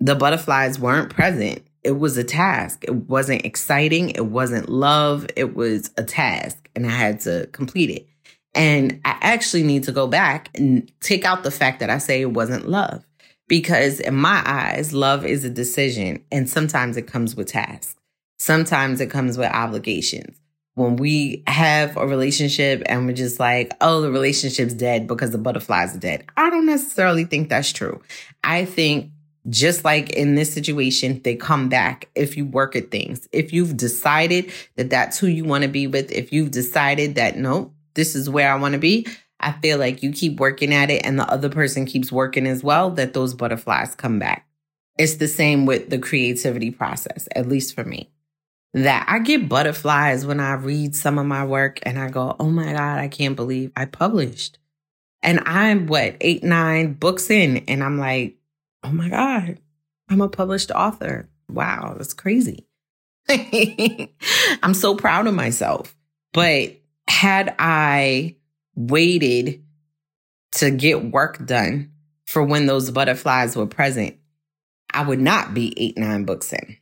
the 0.00 0.14
butterflies 0.14 0.78
weren't 0.78 1.10
present. 1.10 1.62
It 1.84 1.98
was 1.98 2.16
a 2.16 2.24
task. 2.24 2.84
It 2.84 2.94
wasn't 2.94 3.44
exciting. 3.44 4.10
It 4.10 4.26
wasn't 4.26 4.68
love. 4.68 5.26
It 5.36 5.54
was 5.54 5.90
a 5.96 6.04
task 6.04 6.68
and 6.74 6.86
I 6.86 6.90
had 6.90 7.20
to 7.20 7.48
complete 7.52 7.90
it. 7.90 8.06
And 8.54 9.00
I 9.04 9.16
actually 9.20 9.62
need 9.62 9.84
to 9.84 9.92
go 9.92 10.06
back 10.06 10.50
and 10.54 10.90
take 11.00 11.24
out 11.24 11.42
the 11.42 11.50
fact 11.50 11.80
that 11.80 11.90
I 11.90 11.98
say 11.98 12.20
it 12.20 12.32
wasn't 12.32 12.68
love. 12.68 13.04
Because 13.48 14.00
in 14.00 14.14
my 14.14 14.42
eyes, 14.44 14.92
love 14.92 15.24
is 15.24 15.44
a 15.44 15.50
decision. 15.50 16.24
And 16.30 16.48
sometimes 16.48 16.96
it 16.96 17.06
comes 17.06 17.34
with 17.34 17.48
tasks. 17.48 17.96
Sometimes 18.38 19.00
it 19.00 19.10
comes 19.10 19.38
with 19.38 19.50
obligations. 19.50 20.38
When 20.74 20.96
we 20.96 21.42
have 21.46 21.96
a 21.98 22.06
relationship 22.06 22.82
and 22.86 23.06
we're 23.06 23.12
just 23.12 23.38
like, 23.38 23.72
oh, 23.82 24.00
the 24.00 24.10
relationship's 24.10 24.72
dead 24.72 25.06
because 25.06 25.30
the 25.30 25.38
butterflies 25.38 25.94
are 25.94 26.00
dead. 26.00 26.24
I 26.36 26.48
don't 26.48 26.64
necessarily 26.64 27.24
think 27.24 27.50
that's 27.50 27.72
true. 27.72 28.00
I 28.42 28.64
think 28.64 29.10
just 29.50 29.84
like 29.84 30.10
in 30.10 30.34
this 30.34 30.52
situation, 30.52 31.20
they 31.24 31.36
come 31.36 31.68
back 31.68 32.08
if 32.14 32.36
you 32.36 32.46
work 32.46 32.76
at 32.76 32.90
things. 32.90 33.28
If 33.32 33.52
you've 33.52 33.76
decided 33.76 34.50
that 34.76 34.88
that's 34.88 35.18
who 35.18 35.26
you 35.26 35.44
want 35.44 35.62
to 35.62 35.68
be 35.68 35.86
with, 35.86 36.10
if 36.12 36.32
you've 36.32 36.52
decided 36.52 37.16
that, 37.16 37.36
no, 37.36 37.72
this 37.94 38.14
is 38.14 38.30
where 38.30 38.50
I 38.50 38.56
want 38.56 38.72
to 38.72 38.78
be, 38.78 39.06
I 39.40 39.52
feel 39.52 39.78
like 39.78 40.02
you 40.02 40.12
keep 40.12 40.38
working 40.38 40.72
at 40.72 40.90
it 40.90 41.04
and 41.04 41.18
the 41.18 41.28
other 41.28 41.48
person 41.48 41.84
keeps 41.84 42.12
working 42.12 42.46
as 42.46 42.62
well, 42.62 42.90
that 42.92 43.12
those 43.12 43.34
butterflies 43.34 43.94
come 43.94 44.18
back. 44.18 44.46
It's 44.98 45.16
the 45.16 45.28
same 45.28 45.66
with 45.66 45.90
the 45.90 45.98
creativity 45.98 46.70
process, 46.70 47.28
at 47.34 47.48
least 47.48 47.74
for 47.74 47.84
me. 47.84 48.10
That 48.74 49.04
I 49.06 49.18
get 49.18 49.48
butterflies 49.48 50.24
when 50.24 50.40
I 50.40 50.54
read 50.54 50.96
some 50.96 51.18
of 51.18 51.26
my 51.26 51.44
work 51.44 51.78
and 51.82 51.98
I 51.98 52.08
go, 52.08 52.34
oh 52.40 52.48
my 52.48 52.72
God, 52.72 52.98
I 52.98 53.08
can't 53.08 53.36
believe 53.36 53.70
I 53.76 53.84
published. 53.84 54.58
And 55.22 55.40
I'm 55.46 55.86
what, 55.86 56.16
eight, 56.20 56.42
nine 56.42 56.94
books 56.94 57.30
in, 57.30 57.58
and 57.68 57.84
I'm 57.84 57.98
like, 57.98 58.36
oh 58.82 58.90
my 58.90 59.08
God, 59.08 59.58
I'm 60.08 60.20
a 60.20 60.28
published 60.28 60.70
author. 60.70 61.28
Wow, 61.48 61.94
that's 61.96 62.14
crazy. 62.14 62.66
I'm 63.28 64.74
so 64.74 64.96
proud 64.96 65.26
of 65.26 65.34
myself. 65.34 65.94
But 66.32 66.80
had 67.08 67.54
I 67.58 68.36
waited 68.74 69.62
to 70.52 70.70
get 70.70 71.12
work 71.12 71.44
done 71.44 71.92
for 72.26 72.42
when 72.42 72.66
those 72.66 72.90
butterflies 72.90 73.54
were 73.56 73.66
present, 73.66 74.16
I 74.92 75.02
would 75.02 75.20
not 75.20 75.54
be 75.54 75.72
eight, 75.76 75.96
nine 75.96 76.24
books 76.24 76.52
in. 76.52 76.76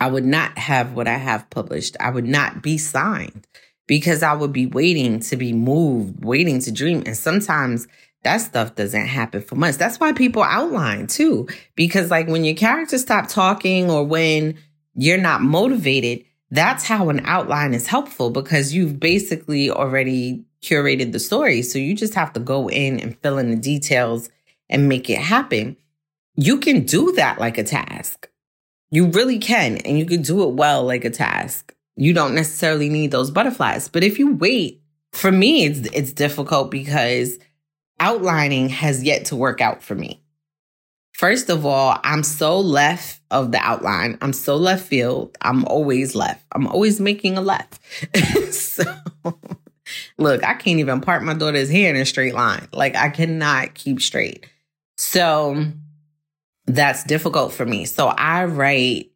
I 0.00 0.08
would 0.08 0.24
not 0.24 0.56
have 0.58 0.92
what 0.94 1.08
I 1.08 1.16
have 1.16 1.48
published. 1.50 1.96
I 2.00 2.10
would 2.10 2.26
not 2.26 2.62
be 2.62 2.78
signed 2.78 3.46
because 3.86 4.22
I 4.22 4.34
would 4.34 4.52
be 4.52 4.66
waiting 4.66 5.20
to 5.20 5.36
be 5.36 5.52
moved, 5.52 6.24
waiting 6.24 6.60
to 6.60 6.72
dream. 6.72 7.02
And 7.06 7.16
sometimes 7.16 7.86
that 8.22 8.38
stuff 8.38 8.74
doesn't 8.74 9.06
happen 9.06 9.40
for 9.40 9.54
months. 9.54 9.78
That's 9.78 10.00
why 10.00 10.12
people 10.12 10.42
outline 10.42 11.06
too, 11.06 11.48
because 11.74 12.10
like 12.10 12.26
when 12.26 12.44
your 12.44 12.56
characters 12.56 13.02
stop 13.02 13.28
talking 13.28 13.90
or 13.90 14.04
when 14.04 14.58
you're 14.94 15.18
not 15.18 15.42
motivated, 15.42 16.24
that's 16.50 16.84
how 16.84 17.08
an 17.08 17.20
outline 17.24 17.74
is 17.74 17.86
helpful 17.86 18.30
because 18.30 18.74
you've 18.74 18.98
basically 19.00 19.70
already 19.70 20.44
curated 20.62 21.12
the 21.12 21.18
story. 21.18 21.62
So 21.62 21.78
you 21.78 21.94
just 21.94 22.14
have 22.14 22.32
to 22.34 22.40
go 22.40 22.68
in 22.68 23.00
and 23.00 23.18
fill 23.20 23.38
in 23.38 23.50
the 23.50 23.56
details 23.56 24.28
and 24.68 24.88
make 24.88 25.08
it 25.08 25.18
happen. 25.18 25.76
You 26.34 26.58
can 26.58 26.84
do 26.84 27.12
that 27.12 27.38
like 27.38 27.58
a 27.58 27.64
task. 27.64 28.28
You 28.96 29.08
really 29.08 29.36
can. 29.38 29.76
And 29.76 29.98
you 29.98 30.06
can 30.06 30.22
do 30.22 30.42
it 30.44 30.54
well 30.54 30.82
like 30.82 31.04
a 31.04 31.10
task. 31.10 31.74
You 31.96 32.14
don't 32.14 32.34
necessarily 32.34 32.88
need 32.88 33.10
those 33.10 33.30
butterflies. 33.30 33.88
But 33.88 34.04
if 34.04 34.18
you 34.18 34.34
wait, 34.34 34.80
for 35.12 35.30
me, 35.30 35.66
it's, 35.66 35.86
it's 35.92 36.12
difficult 36.14 36.70
because 36.70 37.38
outlining 38.00 38.70
has 38.70 39.02
yet 39.02 39.26
to 39.26 39.36
work 39.36 39.60
out 39.60 39.82
for 39.82 39.94
me. 39.94 40.22
First 41.12 41.50
of 41.50 41.66
all, 41.66 41.98
I'm 42.04 42.22
so 42.22 42.58
left 42.58 43.20
of 43.30 43.52
the 43.52 43.58
outline. 43.58 44.16
I'm 44.22 44.32
so 44.32 44.56
left 44.56 44.86
field. 44.86 45.36
I'm 45.42 45.66
always 45.66 46.14
left. 46.14 46.46
I'm 46.52 46.66
always 46.66 46.98
making 46.98 47.36
a 47.36 47.42
left. 47.42 47.78
so, 48.50 48.82
look, 50.16 50.42
I 50.42 50.54
can't 50.54 50.80
even 50.80 51.02
part 51.02 51.22
my 51.22 51.34
daughter's 51.34 51.68
hair 51.68 51.94
in 51.94 52.00
a 52.00 52.06
straight 52.06 52.32
line. 52.32 52.66
Like, 52.72 52.96
I 52.96 53.10
cannot 53.10 53.74
keep 53.74 54.00
straight. 54.00 54.48
So, 54.96 55.66
that's 56.66 57.04
difficult 57.04 57.52
for 57.52 57.64
me. 57.64 57.84
So, 57.84 58.08
I 58.08 58.44
write, 58.44 59.10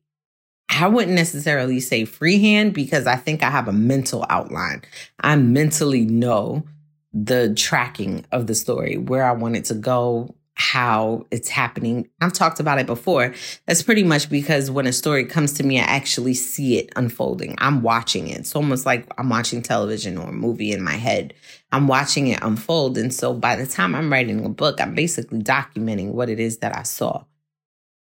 I 0.69 0.89
wouldn't 0.89 1.15
necessarily 1.15 1.81
say 1.81 2.05
freehand 2.05 2.75
because 2.75 3.07
I 3.07 3.17
think 3.17 3.43
I 3.43 3.51
have 3.51 3.69
a 3.69 3.73
mental 3.73 4.25
outline. 4.31 4.83
I 5.19 5.37
mentally 5.37 6.05
know 6.05 6.65
the 7.13 7.53
tracking 7.55 8.25
of 8.31 8.47
the 8.47 8.55
story, 8.55 8.97
where 8.97 9.25
I 9.25 9.33
want 9.33 9.57
it 9.57 9.65
to 9.67 9.75
go, 9.75 10.35
how 10.55 11.27
it's 11.31 11.49
happening. 11.49 12.09
I've 12.21 12.35
talked 12.35 12.61
about 12.61 12.79
it 12.79 12.87
before. 12.87 13.35
That's 13.67 13.83
pretty 13.83 14.05
much 14.05 14.29
because 14.29 14.71
when 14.71 14.87
a 14.87 14.93
story 14.93 15.25
comes 15.25 15.55
to 15.55 15.63
me, 15.63 15.81
I 15.81 15.85
actually 15.85 16.35
see 16.35 16.79
it 16.79 16.93
unfolding. 16.97 17.55
I'm 17.59 17.83
watching 17.83 18.29
it. 18.29 18.41
It's 18.41 18.55
almost 18.55 18.85
like 18.85 19.07
I'm 19.17 19.31
watching 19.31 19.63
television 19.63 20.19
or 20.19 20.29
a 20.29 20.33
movie 20.33 20.73
in 20.73 20.83
my 20.83 20.97
head. 20.97 21.33
I'm 21.73 21.89
watching 21.89 22.29
it 22.29 22.41
unfold. 22.43 22.99
And 22.99 23.13
so 23.13 23.33
by 23.33 23.57
the 23.57 23.67
time 23.67 23.95
I'm 23.95 24.13
writing 24.13 24.45
a 24.45 24.51
book, 24.51 24.81
I'm 24.81 24.95
basically 24.95 25.41
documenting 25.41 26.13
what 26.13 26.29
it 26.29 26.39
is 26.39 26.59
that 26.59 26.77
I 26.77 26.83
saw. 26.83 27.25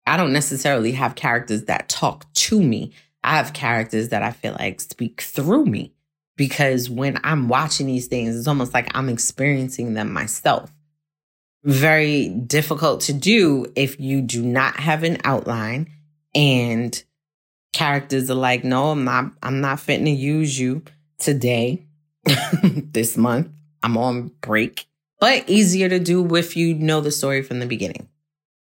I 0.08 0.18
don't 0.18 0.34
necessarily 0.34 0.94
have 0.94 1.16
characters 1.16 1.66
that 1.66 1.90
talk 1.90 2.32
to 2.34 2.62
me. 2.62 2.94
I 3.24 3.38
have 3.38 3.54
characters 3.54 4.10
that 4.10 4.24
I 4.24 4.32
feel 4.32 4.56
like 4.58 4.80
speak 4.82 5.22
through 5.22 5.66
me 5.66 5.94
because 6.36 6.90
when 6.90 7.20
I'm 7.24 7.50
watching 7.50 7.88
these 7.88 8.08
things, 8.08 8.36
it's 8.36 8.48
almost 8.48 8.74
like 8.74 8.88
I'm 8.96 9.10
experiencing 9.10 9.94
them 9.94 10.14
myself 10.14 10.72
very 11.68 12.30
difficult 12.30 13.02
to 13.02 13.14
do 13.14 13.66
if 13.76 14.00
you 14.00 14.22
do 14.22 14.42
not 14.42 14.80
have 14.80 15.04
an 15.04 15.18
outline 15.26 15.92
and 16.34 17.04
characters 17.74 18.30
are 18.30 18.36
like, 18.36 18.64
no, 18.64 18.92
I'm 18.92 19.04
not, 19.04 19.32
I'm 19.44 19.60
not 19.60 19.82
fitting 19.82 20.06
to 20.06 20.12
use 20.12 20.58
you 20.58 20.84
today, 21.20 21.86
this 22.64 23.18
month. 23.18 23.50
I'm 23.84 23.98
on 23.98 24.32
break, 24.42 24.88
but 25.20 25.50
easier 25.50 25.90
to 25.90 26.00
do 26.00 26.36
if 26.36 26.56
you 26.56 26.74
know 26.74 27.02
the 27.02 27.12
story 27.12 27.42
from 27.42 27.60
the 27.60 27.66
beginning. 27.66 28.08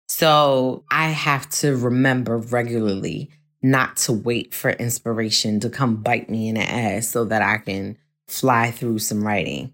So 0.07 0.83
I 0.91 1.09
have 1.09 1.49
to 1.61 1.75
remember 1.75 2.37
regularly 2.37 3.29
not 3.61 3.97
to 3.97 4.13
wait 4.13 4.53
for 4.53 4.69
inspiration 4.69 5.59
to 5.61 5.69
come 5.69 5.97
bite 5.97 6.29
me 6.29 6.49
in 6.49 6.55
the 6.55 6.61
ass 6.61 7.07
so 7.07 7.25
that 7.25 7.41
I 7.41 7.57
can 7.57 7.97
fly 8.27 8.71
through 8.71 8.99
some 8.99 9.25
writing 9.25 9.71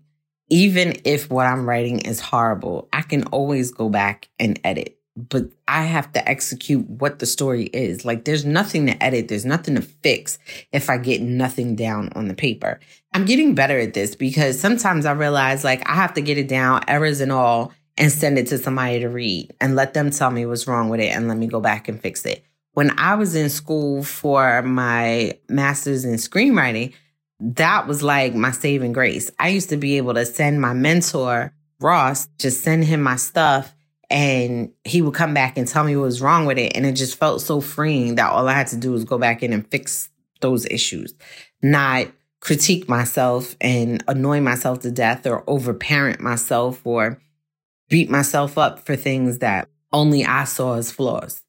even 0.51 0.97
if 1.05 1.31
what 1.31 1.47
I'm 1.47 1.67
writing 1.67 2.00
is 2.00 2.19
horrible, 2.19 2.89
I 2.91 3.03
can 3.03 3.23
always 3.27 3.71
go 3.71 3.88
back 3.88 4.27
and 4.38 4.59
edit. 4.65 4.97
But 5.15 5.45
I 5.67 5.83
have 5.83 6.11
to 6.11 6.29
execute 6.29 6.88
what 6.89 7.19
the 7.19 7.25
story 7.25 7.65
is. 7.65 8.03
Like, 8.03 8.25
there's 8.25 8.45
nothing 8.45 8.85
to 8.88 9.03
edit, 9.03 9.29
there's 9.29 9.45
nothing 9.45 9.75
to 9.75 9.81
fix 9.81 10.38
if 10.73 10.89
I 10.89 10.97
get 10.97 11.21
nothing 11.21 11.75
down 11.75 12.09
on 12.15 12.27
the 12.27 12.33
paper. 12.33 12.81
I'm 13.13 13.23
getting 13.23 13.55
better 13.55 13.79
at 13.79 13.93
this 13.93 14.15
because 14.15 14.59
sometimes 14.59 15.05
I 15.05 15.13
realize, 15.13 15.63
like, 15.63 15.88
I 15.89 15.95
have 15.95 16.13
to 16.15 16.21
get 16.21 16.38
it 16.38 16.50
down, 16.50 16.83
errors 16.88 17.21
and 17.21 17.31
all, 17.31 17.71
and 17.98 18.12
send 18.12 18.38
it 18.38 18.48
to 18.48 18.57
somebody 18.57 19.00
to 19.00 19.10
read 19.10 19.53
and 19.60 19.75
let 19.75 19.93
them 19.93 20.12
tell 20.12 20.31
me 20.31 20.45
what's 20.45 20.67
wrong 20.67 20.89
with 20.89 21.00
it 21.00 21.15
and 21.15 21.27
let 21.27 21.38
me 21.38 21.48
go 21.48 21.60
back 21.60 21.88
and 21.88 22.01
fix 22.01 22.25
it. 22.25 22.43
When 22.74 22.98
I 22.98 23.15
was 23.15 23.36
in 23.36 23.50
school 23.50 24.03
for 24.03 24.62
my 24.62 25.38
master's 25.50 26.05
in 26.05 26.15
screenwriting, 26.15 26.93
that 27.39 27.88
was 27.88 28.01
like 28.01 28.33
my 28.33 28.51
saving 28.51 28.93
grace. 28.93 29.29
I 29.39 29.50
used 29.50 29.69
to 29.69 29.77
be 29.77 29.98
able 29.98 30.13
to 30.13 30.25
send 30.25 30.62
my 30.62 30.74
mentor, 30.74 31.53
Ross, 31.79 32.27
just 32.38 32.63
send 32.63 32.86
him 32.86 33.01
my 33.01 33.17
stuff 33.17 33.75
and 34.10 34.71
he 34.83 35.01
would 35.01 35.13
come 35.13 35.33
back 35.33 35.57
and 35.57 35.67
tell 35.67 35.83
me 35.83 35.95
what 35.95 36.03
was 36.03 36.21
wrong 36.21 36.45
with 36.45 36.57
it. 36.57 36.75
And 36.75 36.86
it 36.86 36.93
just 36.93 37.17
felt 37.17 37.41
so 37.41 37.62
freeing 37.62 38.15
that 38.15 38.31
all 38.31 38.48
I 38.48 38.53
had 38.53 38.67
to 38.67 38.77
do 38.77 38.91
was 38.91 39.05
go 39.05 39.17
back 39.17 39.41
in 39.41 39.53
and 39.53 39.69
fix 39.69 40.10
those 40.41 40.65
issues, 40.65 41.13
not 41.62 42.07
critique 42.41 42.89
myself 42.89 43.55
and 43.62 44.03
annoy 44.07 44.41
myself 44.41 44.79
to 44.79 44.91
death 44.91 45.25
or 45.25 45.43
overparent 45.48 46.19
myself 46.19 46.86
or 46.86 47.21
beat 47.91 48.10
myself 48.10 48.57
up 48.57 48.79
for 48.79 48.95
things 48.95 49.39
that 49.39 49.67
only 49.91 50.25
I 50.25 50.45
saw 50.45 50.75
as 50.75 50.91
flaws. 50.91 51.43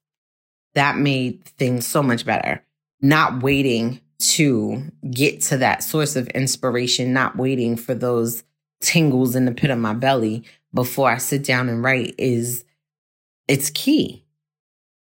That 0.75 0.97
made 0.97 1.45
things 1.45 1.87
so 1.87 2.03
much 2.03 2.27
better. 2.27 2.63
Not 3.01 3.43
waiting 3.43 4.01
to 4.19 4.91
get 5.11 5.41
to 5.43 5.57
that 5.59 5.83
source 5.83 6.17
of 6.17 6.29
inspiration, 6.29 7.13
not 7.13 7.37
waiting 7.37 7.77
for 7.77 7.95
those 7.95 8.43
tingles 8.81 9.37
in 9.37 9.45
the 9.45 9.53
pit 9.53 9.71
of 9.71 9.79
my 9.79 9.95
belly 9.95 10.43
before 10.75 11.11
I 11.11 11.19
sit 11.19 11.45
down 11.45 11.69
and 11.69 11.83
write 11.83 12.15
is 12.19 12.65
it's 13.47 13.71
key. 13.71 14.25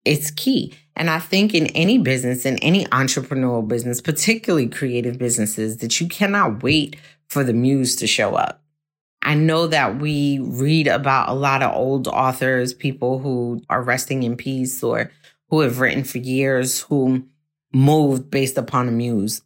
It's 0.05 0.31
key. 0.31 0.73
And 0.95 1.09
I 1.09 1.19
think 1.19 1.53
in 1.53 1.67
any 1.67 1.99
business, 1.99 2.45
in 2.45 2.57
any 2.59 2.85
entrepreneurial 2.85 3.67
business, 3.67 4.01
particularly 4.01 4.67
creative 4.67 5.19
businesses, 5.19 5.77
that 5.77 6.01
you 6.01 6.07
cannot 6.07 6.63
wait 6.63 6.95
for 7.27 7.43
the 7.43 7.53
muse 7.53 7.95
to 7.97 8.07
show 8.07 8.33
up. 8.33 8.63
I 9.27 9.33
know 9.33 9.67
that 9.67 9.99
we 9.99 10.39
read 10.39 10.87
about 10.87 11.27
a 11.27 11.33
lot 11.33 11.61
of 11.61 11.75
old 11.75 12.07
authors, 12.07 12.73
people 12.73 13.19
who 13.19 13.61
are 13.69 13.83
resting 13.83 14.23
in 14.23 14.37
peace 14.37 14.81
or 14.81 15.11
who 15.49 15.59
have 15.59 15.81
written 15.81 16.05
for 16.05 16.19
years, 16.19 16.79
who 16.83 17.27
moved 17.73 18.31
based 18.31 18.57
upon 18.57 18.87
a 18.87 18.91
muse. 18.91 19.41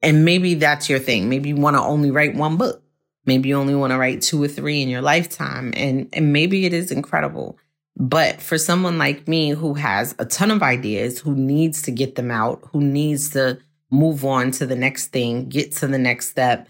And 0.00 0.24
maybe 0.24 0.54
that's 0.54 0.88
your 0.88 1.00
thing. 1.00 1.28
Maybe 1.28 1.48
you 1.48 1.56
want 1.56 1.74
to 1.74 1.82
only 1.82 2.12
write 2.12 2.36
one 2.36 2.56
book. 2.56 2.84
Maybe 3.26 3.48
you 3.48 3.56
only 3.56 3.74
want 3.74 3.90
to 3.92 3.98
write 3.98 4.22
two 4.22 4.40
or 4.40 4.46
three 4.46 4.80
in 4.80 4.88
your 4.88 5.02
lifetime. 5.02 5.72
And, 5.76 6.08
and 6.12 6.32
maybe 6.32 6.64
it 6.64 6.72
is 6.72 6.92
incredible. 6.92 7.58
But 7.96 8.40
for 8.40 8.58
someone 8.58 8.96
like 8.96 9.26
me 9.26 9.50
who 9.50 9.74
has 9.74 10.14
a 10.20 10.24
ton 10.24 10.52
of 10.52 10.62
ideas, 10.62 11.18
who 11.18 11.34
needs 11.34 11.82
to 11.82 11.90
get 11.90 12.14
them 12.14 12.30
out, 12.30 12.60
who 12.72 12.80
needs 12.80 13.30
to 13.30 13.58
move 13.90 14.24
on 14.24 14.52
to 14.52 14.66
the 14.66 14.76
next 14.76 15.08
thing, 15.08 15.48
get 15.48 15.72
to 15.78 15.88
the 15.88 15.98
next 15.98 16.28
step, 16.28 16.68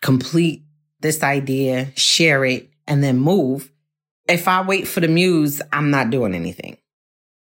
complete 0.00 0.62
this 1.02 1.22
idea, 1.22 1.92
share 1.96 2.44
it, 2.44 2.70
and 2.86 3.02
then 3.02 3.18
move. 3.18 3.70
If 4.28 4.48
I 4.48 4.62
wait 4.62 4.86
for 4.86 5.00
the 5.00 5.08
muse, 5.08 5.60
I'm 5.72 5.90
not 5.90 6.10
doing 6.10 6.34
anything. 6.34 6.78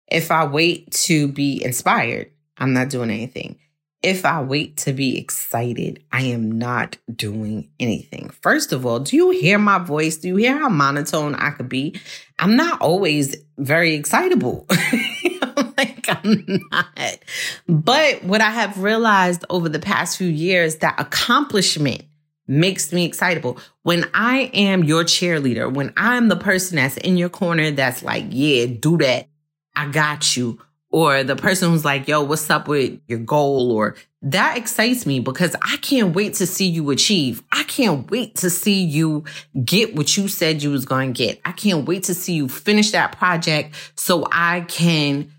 If 0.07 0.31
I 0.31 0.45
wait 0.45 0.91
to 0.91 1.27
be 1.27 1.63
inspired, 1.63 2.31
I'm 2.57 2.73
not 2.73 2.89
doing 2.89 3.09
anything. 3.09 3.57
If 4.01 4.25
I 4.25 4.41
wait 4.41 4.75
to 4.77 4.91
be 4.91 5.17
excited, 5.17 6.03
I 6.11 6.23
am 6.23 6.51
not 6.51 6.97
doing 7.15 7.69
anything. 7.79 8.29
First 8.41 8.73
of 8.73 8.85
all, 8.85 8.99
do 8.99 9.15
you 9.15 9.29
hear 9.29 9.57
my 9.57 9.77
voice? 9.77 10.17
Do 10.17 10.27
you 10.27 10.35
hear 10.35 10.57
how 10.57 10.67
monotone 10.67 11.35
I 11.35 11.51
could 11.51 11.69
be? 11.69 11.99
I'm 12.37 12.57
not 12.57 12.81
always 12.81 13.37
very 13.57 13.93
excitable. 13.93 14.67
like 15.77 16.05
I'm 16.09 16.45
not. 16.69 17.19
But 17.67 18.23
what 18.25 18.41
I 18.41 18.51
have 18.51 18.83
realized 18.83 19.45
over 19.49 19.69
the 19.69 19.79
past 19.79 20.17
few 20.17 20.27
years 20.27 20.77
that 20.77 20.99
accomplishment 20.99 22.03
makes 22.47 22.91
me 22.91 23.05
excitable. 23.05 23.57
When 23.83 24.09
I 24.13 24.51
am 24.53 24.83
your 24.83 25.03
cheerleader, 25.03 25.71
when 25.73 25.93
I'm 25.97 26.27
the 26.27 26.35
person 26.35 26.77
that's 26.77 26.97
in 26.97 27.17
your 27.17 27.29
corner 27.29 27.71
that's 27.71 28.03
like, 28.03 28.25
yeah, 28.29 28.65
do 28.65 28.97
that. 28.97 29.27
I 29.75 29.87
got 29.87 30.35
you. 30.35 30.59
Or 30.89 31.23
the 31.23 31.35
person 31.35 31.71
who's 31.71 31.83
like, 31.83 32.07
yo, 32.07 32.21
what's 32.21 32.47
up 32.51 32.67
with 32.67 32.99
your 33.07 33.17
goal? 33.17 33.71
Or 33.71 33.95
that 34.21 34.57
excites 34.57 35.07
me 35.07 35.19
because 35.19 35.55
I 35.61 35.77
can't 35.77 36.15
wait 36.15 36.35
to 36.35 36.45
see 36.45 36.67
you 36.67 36.91
achieve. 36.91 37.41
I 37.51 37.63
can't 37.63 38.09
wait 38.11 38.35
to 38.37 38.49
see 38.51 38.83
you 38.83 39.23
get 39.65 39.95
what 39.95 40.15
you 40.15 40.27
said 40.27 40.61
you 40.61 40.69
was 40.69 40.85
going 40.85 41.13
to 41.13 41.17
get. 41.17 41.41
I 41.45 41.51
can't 41.51 41.87
wait 41.87 42.03
to 42.03 42.13
see 42.13 42.33
you 42.33 42.47
finish 42.47 42.91
that 42.91 43.17
project 43.17 43.75
so 43.95 44.27
I 44.31 44.61
can 44.61 45.32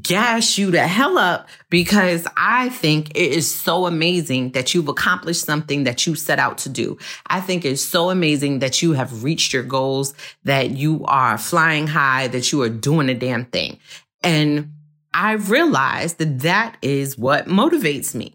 gas 0.00 0.56
you 0.56 0.70
the 0.70 0.86
hell 0.86 1.18
up 1.18 1.48
because 1.68 2.26
I 2.36 2.70
think 2.70 3.10
it 3.10 3.32
is 3.32 3.52
so 3.52 3.86
amazing 3.86 4.52
that 4.52 4.74
you've 4.74 4.88
accomplished 4.88 5.44
something 5.44 5.84
that 5.84 6.06
you 6.06 6.14
set 6.14 6.38
out 6.38 6.58
to 6.58 6.68
do. 6.70 6.96
I 7.26 7.40
think 7.40 7.64
it's 7.64 7.82
so 7.82 8.10
amazing 8.10 8.60
that 8.60 8.80
you 8.80 8.92
have 8.92 9.22
reached 9.22 9.52
your 9.52 9.62
goals, 9.62 10.14
that 10.44 10.70
you 10.70 11.04
are 11.04 11.36
flying 11.36 11.86
high, 11.86 12.28
that 12.28 12.50
you 12.50 12.62
are 12.62 12.70
doing 12.70 13.10
a 13.10 13.14
damn 13.14 13.44
thing. 13.44 13.78
And 14.22 14.72
I 15.12 15.32
realized 15.32 16.18
that 16.18 16.40
that 16.40 16.76
is 16.80 17.18
what 17.18 17.46
motivates 17.46 18.14
me. 18.14 18.34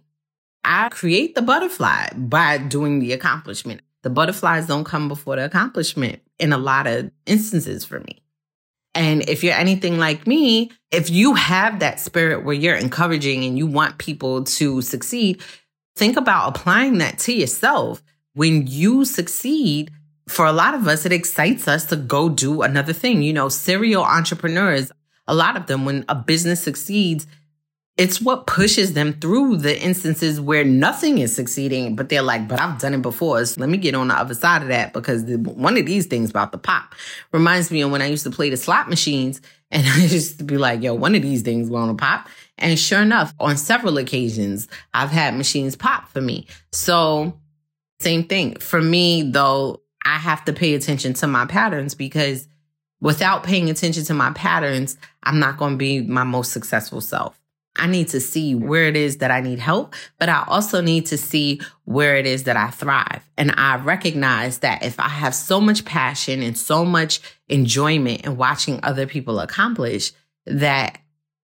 I 0.64 0.90
create 0.90 1.34
the 1.34 1.42
butterfly 1.42 2.10
by 2.16 2.60
doing 2.60 3.00
the 3.00 3.14
accomplishment. 3.14 3.82
The 4.04 4.10
butterflies 4.10 4.68
don't 4.68 4.84
come 4.84 5.08
before 5.08 5.36
the 5.38 5.46
accomplishment 5.46 6.22
in 6.38 6.54
a 6.54 6.58
lot 6.58 6.86
of 6.86 7.12
instances 7.26 7.84
for 7.84 8.00
me. 8.02 8.22
And 9.00 9.30
if 9.30 9.46
you're 9.46 9.54
anything 9.54 9.98
like 9.98 10.28
me, 10.28 10.72
if 10.92 11.10
you 11.10 11.34
have 11.34 11.80
that 11.80 12.02
spirit 12.02 12.44
where 12.44 12.54
you're 12.54 12.76
encouraging 12.76 13.46
and 13.46 13.58
you 13.58 13.66
want 13.66 13.98
people 13.98 14.44
to 14.44 14.82
succeed, 14.82 15.42
think 15.96 16.18
about 16.18 16.50
applying 16.50 16.98
that 16.98 17.18
to 17.20 17.34
yourself. 17.34 18.04
When 18.34 18.68
you 18.68 19.06
succeed, 19.06 19.92
for 20.28 20.46
a 20.46 20.52
lot 20.52 20.74
of 20.74 20.86
us, 20.86 21.06
it 21.06 21.14
excites 21.14 21.66
us 21.66 21.86
to 21.86 21.96
go 21.96 22.28
do 22.28 22.62
another 22.62 22.92
thing. 22.92 23.22
You 23.22 23.32
know, 23.32 23.48
serial 23.48 24.04
entrepreneurs, 24.04 24.92
a 25.28 25.34
lot 25.34 25.56
of 25.56 25.68
them, 25.68 25.86
when 25.86 26.04
a 26.10 26.16
business 26.16 26.62
succeeds, 26.62 27.26
it's 28.00 28.22
what 28.22 28.48
pushes 28.48 28.94
them 28.94 29.12
through 29.12 29.58
the 29.58 29.78
instances 29.78 30.40
where 30.40 30.64
nothing 30.64 31.18
is 31.18 31.36
succeeding, 31.36 31.98
but 31.98 32.08
they're 32.08 32.22
like, 32.22 32.48
but 32.48 32.58
I've 32.58 32.80
done 32.80 32.94
it 32.94 33.02
before. 33.02 33.44
So 33.44 33.60
let 33.60 33.70
me 33.70 33.78
get 33.78 33.94
on 33.94 34.08
the 34.08 34.14
other 34.14 34.34
side 34.34 34.62
of 34.62 34.70
that 34.70 34.94
because 34.94 35.26
the, 35.26 35.36
one 35.36 35.78
of 35.78 35.86
these 35.86 36.06
things 36.06 36.30
about 36.30 36.54
the 36.54 36.58
pop 36.58 36.96
reminds 37.34 37.70
me 37.72 37.82
of 37.82 37.92
when 37.92 38.02
I 38.02 38.06
used 38.06 38.24
to 38.24 38.32
play 38.32 38.50
the 38.50 38.56
slot 38.56 38.88
machines 38.88 39.42
and 39.70 39.86
I 39.90 40.06
used 40.06 40.38
to 40.38 40.46
be 40.46 40.58
like, 40.58 40.82
yo, 40.82 40.94
one 40.94 41.14
of 41.14 41.22
these 41.22 41.42
things 41.42 41.70
going 41.70 41.90
to 41.90 41.94
pop. 41.94 42.30
And 42.58 42.80
sure 42.80 43.02
enough, 43.02 43.34
on 43.38 43.58
several 43.58 43.98
occasions, 43.98 44.70
I've 44.94 45.12
had 45.12 45.36
machines 45.36 45.76
pop 45.76 46.08
for 46.08 46.22
me. 46.22 46.48
So 46.72 47.38
same 48.00 48.24
thing 48.24 48.56
for 48.60 48.82
me, 48.82 49.24
though, 49.24 49.82
I 50.06 50.16
have 50.20 50.46
to 50.46 50.54
pay 50.54 50.74
attention 50.74 51.16
to 51.16 51.28
my 51.28 51.46
patterns 51.48 51.96
because 51.96 52.48
without 53.02 53.44
paying 53.44 53.70
attention 53.70 54.06
to 54.06 54.14
my 54.14 54.32
patterns, 54.32 54.98
I'm 55.24 55.40
not 55.40 55.58
going 55.58 55.74
to 55.74 55.78
be 55.78 56.00
my 56.00 56.24
most 56.24 56.54
successful 56.54 57.02
self. 57.02 57.39
I 57.80 57.88
need 57.88 58.10
to 58.10 58.20
see 58.20 58.56
where 58.56 58.86
it 58.86 58.96
is 58.96 59.18
that 59.18 59.32
I 59.32 59.42
need 59.42 59.60
help, 59.60 59.96
but 60.18 60.30
I 60.30 60.44
also 60.48 60.82
need 60.82 61.06
to 61.08 61.18
see 61.18 61.62
where 61.86 62.16
it 62.16 62.26
is 62.26 62.44
that 62.44 62.58
I 62.58 62.70
thrive. 62.70 63.28
And 63.38 63.54
I 63.58 63.78
recognize 63.78 64.60
that 64.60 64.84
if 64.84 65.00
I 65.00 65.10
have 65.10 65.34
so 65.34 65.62
much 65.62 65.86
passion 65.86 66.44
and 66.44 66.58
so 66.58 66.86
much 66.86 67.22
enjoyment 67.48 68.26
in 68.26 68.38
watching 68.38 68.80
other 68.84 69.08
people 69.08 69.40
accomplish, 69.40 70.12
that 70.46 71.00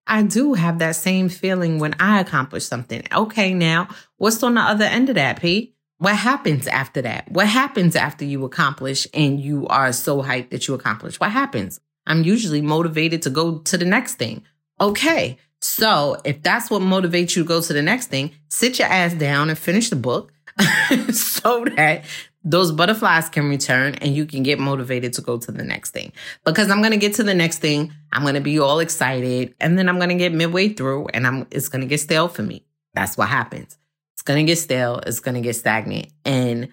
I 0.07 0.23
do 0.23 0.53
have 0.53 0.79
that 0.79 0.95
same 0.95 1.29
feeling 1.29 1.79
when 1.79 1.95
I 1.99 2.19
accomplish 2.19 2.65
something. 2.65 3.03
Okay, 3.11 3.53
now 3.53 3.87
what's 4.17 4.43
on 4.43 4.55
the 4.55 4.61
other 4.61 4.85
end 4.85 5.09
of 5.09 5.15
that, 5.15 5.41
P? 5.41 5.73
What 5.97 6.15
happens 6.15 6.67
after 6.67 7.01
that? 7.03 7.31
What 7.31 7.47
happens 7.47 7.95
after 7.95 8.25
you 8.25 8.43
accomplish 8.43 9.07
and 9.13 9.39
you 9.39 9.65
are 9.67 9.93
so 9.93 10.21
hyped 10.21 10.49
that 10.49 10.67
you 10.67 10.73
accomplish? 10.73 11.19
What 11.19 11.31
happens? 11.31 11.79
I'm 12.05 12.23
usually 12.23 12.61
motivated 12.61 13.21
to 13.23 13.29
go 13.29 13.59
to 13.59 13.77
the 13.77 13.85
next 13.85 14.15
thing. 14.15 14.43
Okay. 14.79 15.37
So 15.61 16.17
if 16.23 16.41
that's 16.43 16.69
what 16.69 16.81
motivates 16.81 17.35
you 17.35 17.43
to 17.43 17.47
go 17.47 17.61
to 17.61 17.73
the 17.73 17.81
next 17.81 18.07
thing, 18.07 18.31
sit 18.49 18.79
your 18.79 18.87
ass 18.87 19.13
down 19.13 19.49
and 19.49 19.57
finish 19.57 19.89
the 19.89 19.95
book 19.95 20.31
so 21.11 21.65
that 21.75 22.05
those 22.43 22.71
butterflies 22.71 23.27
can 23.27 23.49
return 23.49 23.95
and 23.95 24.15
you 24.15 24.25
can 24.25 24.43
get 24.43 24.59
motivated 24.59 25.13
to 25.13 25.21
go 25.21 25.37
to 25.37 25.51
the 25.51 25.63
next 25.63 25.91
thing. 25.91 26.11
Because 26.43 26.69
I'm 26.69 26.79
going 26.79 26.91
to 26.91 26.97
get 26.97 27.15
to 27.15 27.23
the 27.23 27.33
next 27.33 27.59
thing. 27.59 27.91
I'm 28.13 28.21
going 28.21 28.35
to 28.35 28.41
be 28.41 28.59
all 28.59 28.79
excited 28.79 29.55
and 29.59 29.77
then 29.77 29.89
I'm 29.89 29.97
going 29.97 30.09
to 30.09 30.15
get 30.15 30.31
midway 30.31 30.69
through 30.69 31.07
and 31.07 31.25
I'm, 31.25 31.47
it's 31.49 31.69
going 31.69 31.81
to 31.81 31.87
get 31.87 31.99
stale 31.99 32.27
for 32.27 32.43
me. 32.43 32.63
That's 32.93 33.17
what 33.17 33.29
happens. 33.29 33.77
It's 34.13 34.21
going 34.21 34.45
to 34.45 34.49
get 34.49 34.57
stale. 34.57 34.99
It's 35.05 35.19
going 35.19 35.35
to 35.35 35.41
get 35.41 35.55
stagnant. 35.55 36.09
And 36.23 36.71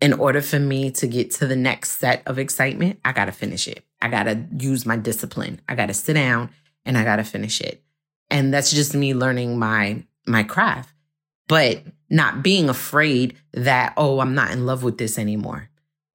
in 0.00 0.12
order 0.12 0.42
for 0.42 0.58
me 0.58 0.90
to 0.92 1.06
get 1.06 1.30
to 1.32 1.46
the 1.46 1.56
next 1.56 1.92
set 1.92 2.22
of 2.26 2.38
excitement, 2.38 3.00
I 3.04 3.12
got 3.12 3.24
to 3.24 3.32
finish 3.32 3.66
it. 3.66 3.82
I 4.02 4.08
got 4.08 4.24
to 4.24 4.44
use 4.58 4.84
my 4.84 4.96
discipline. 4.96 5.60
I 5.68 5.74
got 5.74 5.86
to 5.86 5.94
sit 5.94 6.14
down 6.14 6.50
and 6.86 6.96
I 6.96 7.04
got 7.04 7.16
to 7.16 7.24
finish 7.24 7.60
it. 7.60 7.82
And 8.30 8.54
that's 8.54 8.70
just 8.70 8.94
me 8.94 9.12
learning 9.12 9.58
my 9.58 10.04
my 10.26 10.42
craft, 10.42 10.92
but 11.48 11.82
not 12.08 12.42
being 12.42 12.68
afraid 12.68 13.36
that 13.52 13.92
oh, 13.96 14.20
I'm 14.20 14.34
not 14.34 14.52
in 14.52 14.64
love 14.64 14.82
with 14.82 14.98
this 14.98 15.18
anymore. 15.18 15.68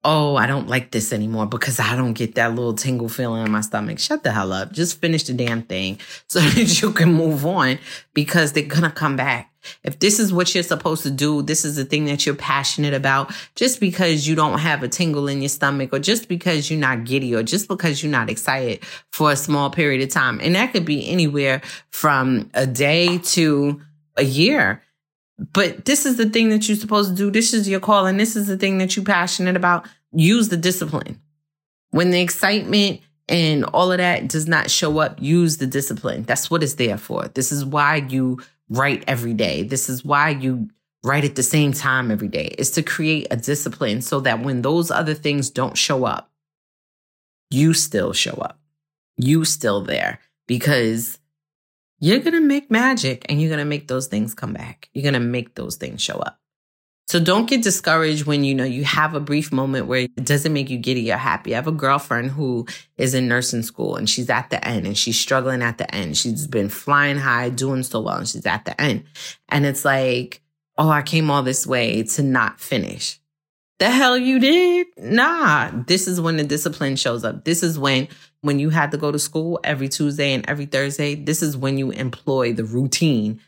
Oh, 0.04 0.34
I 0.34 0.48
don't 0.48 0.68
like 0.68 0.90
this 0.90 1.12
anymore 1.12 1.46
because 1.46 1.78
I 1.78 1.94
don't 1.94 2.14
get 2.14 2.34
that 2.34 2.56
little 2.56 2.74
tingle 2.74 3.08
feeling 3.08 3.46
in 3.46 3.52
my 3.52 3.60
stomach. 3.60 4.00
Shut 4.00 4.24
the 4.24 4.32
hell 4.32 4.52
up. 4.52 4.72
Just 4.72 5.00
finish 5.00 5.22
the 5.22 5.32
damn 5.32 5.62
thing 5.62 6.00
so 6.28 6.40
that 6.40 6.82
you 6.82 6.92
can 6.92 7.12
move 7.12 7.46
on 7.46 7.78
because 8.12 8.52
they're 8.52 8.64
going 8.64 8.82
to 8.82 8.90
come 8.90 9.14
back 9.14 9.51
if 9.82 9.98
this 9.98 10.18
is 10.18 10.32
what 10.32 10.54
you're 10.54 10.62
supposed 10.62 11.02
to 11.02 11.10
do, 11.10 11.42
this 11.42 11.64
is 11.64 11.76
the 11.76 11.84
thing 11.84 12.04
that 12.06 12.24
you're 12.26 12.34
passionate 12.34 12.94
about, 12.94 13.32
just 13.54 13.80
because 13.80 14.26
you 14.26 14.34
don't 14.34 14.58
have 14.58 14.82
a 14.82 14.88
tingle 14.88 15.28
in 15.28 15.40
your 15.40 15.48
stomach 15.48 15.90
or 15.92 15.98
just 15.98 16.28
because 16.28 16.70
you're 16.70 16.80
not 16.80 17.04
giddy 17.04 17.34
or 17.34 17.42
just 17.42 17.68
because 17.68 18.02
you're 18.02 18.12
not 18.12 18.30
excited 18.30 18.84
for 19.10 19.30
a 19.30 19.36
small 19.36 19.70
period 19.70 20.02
of 20.02 20.08
time. 20.08 20.40
And 20.40 20.54
that 20.54 20.72
could 20.72 20.84
be 20.84 21.08
anywhere 21.08 21.62
from 21.90 22.50
a 22.54 22.66
day 22.66 23.18
to 23.18 23.80
a 24.16 24.24
year. 24.24 24.82
But 25.38 25.84
this 25.84 26.06
is 26.06 26.16
the 26.16 26.28
thing 26.28 26.50
that 26.50 26.68
you're 26.68 26.76
supposed 26.76 27.10
to 27.10 27.16
do. 27.16 27.30
This 27.30 27.52
is 27.52 27.68
your 27.68 27.80
call 27.80 28.06
and 28.06 28.20
this 28.20 28.36
is 28.36 28.46
the 28.46 28.56
thing 28.56 28.78
that 28.78 28.96
you're 28.96 29.04
passionate 29.04 29.56
about. 29.56 29.88
Use 30.12 30.48
the 30.48 30.56
discipline. 30.56 31.20
When 31.90 32.10
the 32.10 32.20
excitement 32.20 33.00
and 33.28 33.64
all 33.64 33.92
of 33.92 33.98
that 33.98 34.28
does 34.28 34.46
not 34.46 34.70
show 34.70 34.98
up, 34.98 35.20
use 35.20 35.56
the 35.56 35.66
discipline. 35.66 36.24
That's 36.24 36.50
what 36.50 36.62
it's 36.62 36.74
there 36.74 36.98
for. 36.98 37.28
This 37.28 37.52
is 37.52 37.64
why 37.64 37.96
you 37.96 38.40
write 38.72 39.04
every 39.06 39.34
day. 39.34 39.62
This 39.62 39.88
is 39.88 40.04
why 40.04 40.30
you 40.30 40.68
write 41.04 41.24
at 41.24 41.34
the 41.34 41.42
same 41.42 41.72
time 41.72 42.10
every 42.10 42.28
day, 42.28 42.54
is 42.58 42.70
to 42.72 42.82
create 42.82 43.26
a 43.30 43.36
discipline 43.36 44.00
so 44.00 44.20
that 44.20 44.40
when 44.42 44.62
those 44.62 44.90
other 44.90 45.14
things 45.14 45.50
don't 45.50 45.76
show 45.76 46.04
up, 46.04 46.30
you 47.50 47.74
still 47.74 48.12
show 48.12 48.34
up. 48.34 48.58
You 49.16 49.44
still 49.44 49.82
there 49.82 50.20
because 50.46 51.18
you're 51.98 52.20
going 52.20 52.32
to 52.34 52.40
make 52.40 52.70
magic 52.70 53.26
and 53.28 53.40
you're 53.40 53.50
going 53.50 53.58
to 53.58 53.64
make 53.64 53.88
those 53.88 54.06
things 54.06 54.34
come 54.34 54.52
back. 54.52 54.88
You're 54.92 55.02
going 55.02 55.14
to 55.14 55.20
make 55.20 55.54
those 55.54 55.76
things 55.76 56.00
show 56.00 56.16
up. 56.16 56.38
So 57.08 57.20
don't 57.20 57.48
get 57.48 57.62
discouraged 57.62 58.24
when 58.24 58.42
you 58.42 58.54
know 58.54 58.64
you 58.64 58.84
have 58.84 59.14
a 59.14 59.20
brief 59.20 59.52
moment 59.52 59.86
where 59.86 60.00
it 60.00 60.24
doesn't 60.24 60.52
make 60.52 60.70
you 60.70 60.78
giddy 60.78 61.12
or 61.12 61.16
happy. 61.16 61.52
I 61.52 61.56
have 61.56 61.66
a 61.66 61.72
girlfriend 61.72 62.30
who 62.30 62.66
is 62.96 63.12
in 63.12 63.28
nursing 63.28 63.62
school 63.62 63.96
and 63.96 64.08
she's 64.08 64.30
at 64.30 64.48
the 64.50 64.66
end 64.66 64.86
and 64.86 64.96
she's 64.96 65.18
struggling 65.18 65.62
at 65.62 65.78
the 65.78 65.94
end. 65.94 66.16
She's 66.16 66.46
been 66.46 66.68
flying 66.68 67.18
high, 67.18 67.50
doing 67.50 67.82
so 67.82 68.00
well, 68.00 68.16
and 68.16 68.28
she's 68.28 68.46
at 68.46 68.64
the 68.64 68.80
end. 68.80 69.04
And 69.48 69.66
it's 69.66 69.84
like, 69.84 70.42
oh, 70.78 70.88
I 70.88 71.02
came 71.02 71.30
all 71.30 71.42
this 71.42 71.66
way 71.66 72.02
to 72.02 72.22
not 72.22 72.60
finish. 72.60 73.20
The 73.78 73.90
hell 73.90 74.16
you 74.16 74.38
did? 74.38 74.86
Nah. 74.96 75.70
This 75.86 76.06
is 76.06 76.20
when 76.20 76.36
the 76.36 76.44
discipline 76.44 76.96
shows 76.96 77.24
up. 77.24 77.44
This 77.44 77.62
is 77.62 77.78
when 77.78 78.08
when 78.40 78.58
you 78.58 78.70
had 78.70 78.90
to 78.92 78.96
go 78.96 79.10
to 79.10 79.18
school 79.18 79.60
every 79.64 79.88
Tuesday 79.88 80.32
and 80.32 80.48
every 80.48 80.66
Thursday, 80.66 81.14
this 81.14 81.42
is 81.42 81.56
when 81.56 81.78
you 81.78 81.90
employ 81.90 82.52
the 82.52 82.64
routine. 82.64 83.40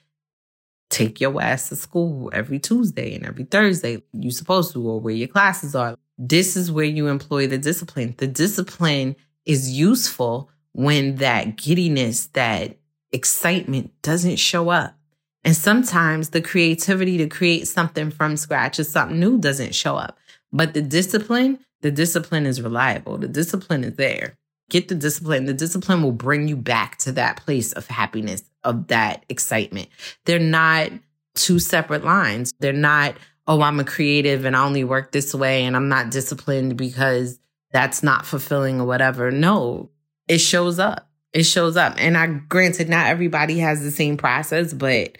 Take 0.94 1.20
your 1.20 1.42
ass 1.42 1.70
to 1.70 1.76
school 1.76 2.30
every 2.32 2.60
Tuesday 2.60 3.16
and 3.16 3.26
every 3.26 3.42
Thursday. 3.42 4.00
You're 4.12 4.30
supposed 4.30 4.72
to, 4.74 4.88
or 4.88 5.00
where 5.00 5.12
your 5.12 5.26
classes 5.26 5.74
are. 5.74 5.96
This 6.18 6.56
is 6.56 6.70
where 6.70 6.84
you 6.84 7.08
employ 7.08 7.48
the 7.48 7.58
discipline. 7.58 8.14
The 8.16 8.28
discipline 8.28 9.16
is 9.44 9.76
useful 9.76 10.50
when 10.70 11.16
that 11.16 11.56
giddiness, 11.56 12.26
that 12.34 12.78
excitement 13.10 13.90
doesn't 14.02 14.36
show 14.36 14.68
up. 14.68 14.96
And 15.42 15.56
sometimes 15.56 16.30
the 16.30 16.40
creativity 16.40 17.18
to 17.18 17.26
create 17.26 17.66
something 17.66 18.12
from 18.12 18.36
scratch 18.36 18.78
or 18.78 18.84
something 18.84 19.18
new 19.18 19.38
doesn't 19.38 19.74
show 19.74 19.96
up. 19.96 20.16
But 20.52 20.74
the 20.74 20.82
discipline, 20.82 21.58
the 21.80 21.90
discipline 21.90 22.46
is 22.46 22.62
reliable. 22.62 23.18
The 23.18 23.26
discipline 23.26 23.82
is 23.82 23.96
there. 23.96 24.38
Get 24.70 24.88
the 24.88 24.94
discipline. 24.94 25.44
The 25.44 25.54
discipline 25.54 26.02
will 26.02 26.12
bring 26.12 26.48
you 26.48 26.56
back 26.56 26.98
to 26.98 27.12
that 27.12 27.36
place 27.44 27.72
of 27.72 27.86
happiness, 27.86 28.42
of 28.62 28.88
that 28.88 29.24
excitement. 29.28 29.88
They're 30.24 30.38
not 30.38 30.90
two 31.34 31.58
separate 31.58 32.04
lines. 32.04 32.52
They're 32.60 32.72
not, 32.72 33.16
oh, 33.46 33.60
I'm 33.60 33.80
a 33.80 33.84
creative 33.84 34.44
and 34.44 34.56
I 34.56 34.64
only 34.64 34.84
work 34.84 35.12
this 35.12 35.34
way 35.34 35.64
and 35.64 35.76
I'm 35.76 35.88
not 35.88 36.10
disciplined 36.10 36.76
because 36.76 37.38
that's 37.72 38.02
not 38.02 38.24
fulfilling 38.24 38.80
or 38.80 38.86
whatever. 38.86 39.30
No, 39.30 39.90
it 40.28 40.38
shows 40.38 40.78
up. 40.78 41.10
It 41.32 41.44
shows 41.44 41.76
up. 41.76 41.94
And 41.98 42.16
I 42.16 42.26
granted, 42.26 42.88
not 42.88 43.08
everybody 43.08 43.58
has 43.58 43.82
the 43.82 43.90
same 43.90 44.16
process, 44.16 44.72
but 44.72 45.18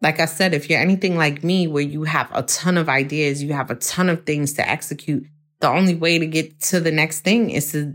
like 0.00 0.18
I 0.18 0.24
said, 0.24 0.54
if 0.54 0.70
you're 0.70 0.80
anything 0.80 1.16
like 1.16 1.44
me, 1.44 1.66
where 1.66 1.82
you 1.82 2.04
have 2.04 2.30
a 2.32 2.42
ton 2.42 2.78
of 2.78 2.88
ideas, 2.88 3.42
you 3.42 3.52
have 3.52 3.70
a 3.70 3.74
ton 3.74 4.08
of 4.08 4.24
things 4.24 4.54
to 4.54 4.66
execute, 4.66 5.26
the 5.60 5.68
only 5.68 5.94
way 5.94 6.18
to 6.18 6.26
get 6.26 6.58
to 6.62 6.80
the 6.80 6.90
next 6.90 7.20
thing 7.20 7.50
is 7.50 7.72
to 7.72 7.94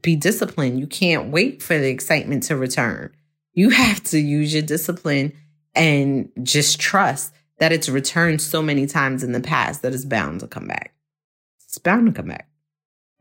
be 0.00 0.16
disciplined. 0.16 0.80
You 0.80 0.86
can't 0.86 1.30
wait 1.30 1.62
for 1.62 1.78
the 1.78 1.88
excitement 1.88 2.44
to 2.44 2.56
return. 2.56 3.14
You 3.52 3.70
have 3.70 4.02
to 4.04 4.18
use 4.18 4.52
your 4.52 4.62
discipline 4.62 5.32
and 5.74 6.30
just 6.42 6.80
trust 6.80 7.32
that 7.58 7.72
it's 7.72 7.88
returned 7.88 8.40
so 8.40 8.62
many 8.62 8.86
times 8.86 9.22
in 9.22 9.32
the 9.32 9.40
past 9.40 9.82
that 9.82 9.92
it's 9.92 10.04
bound 10.04 10.40
to 10.40 10.48
come 10.48 10.66
back. 10.66 10.94
It's 11.64 11.78
bound 11.78 12.06
to 12.06 12.12
come 12.12 12.28
back. 12.28 12.48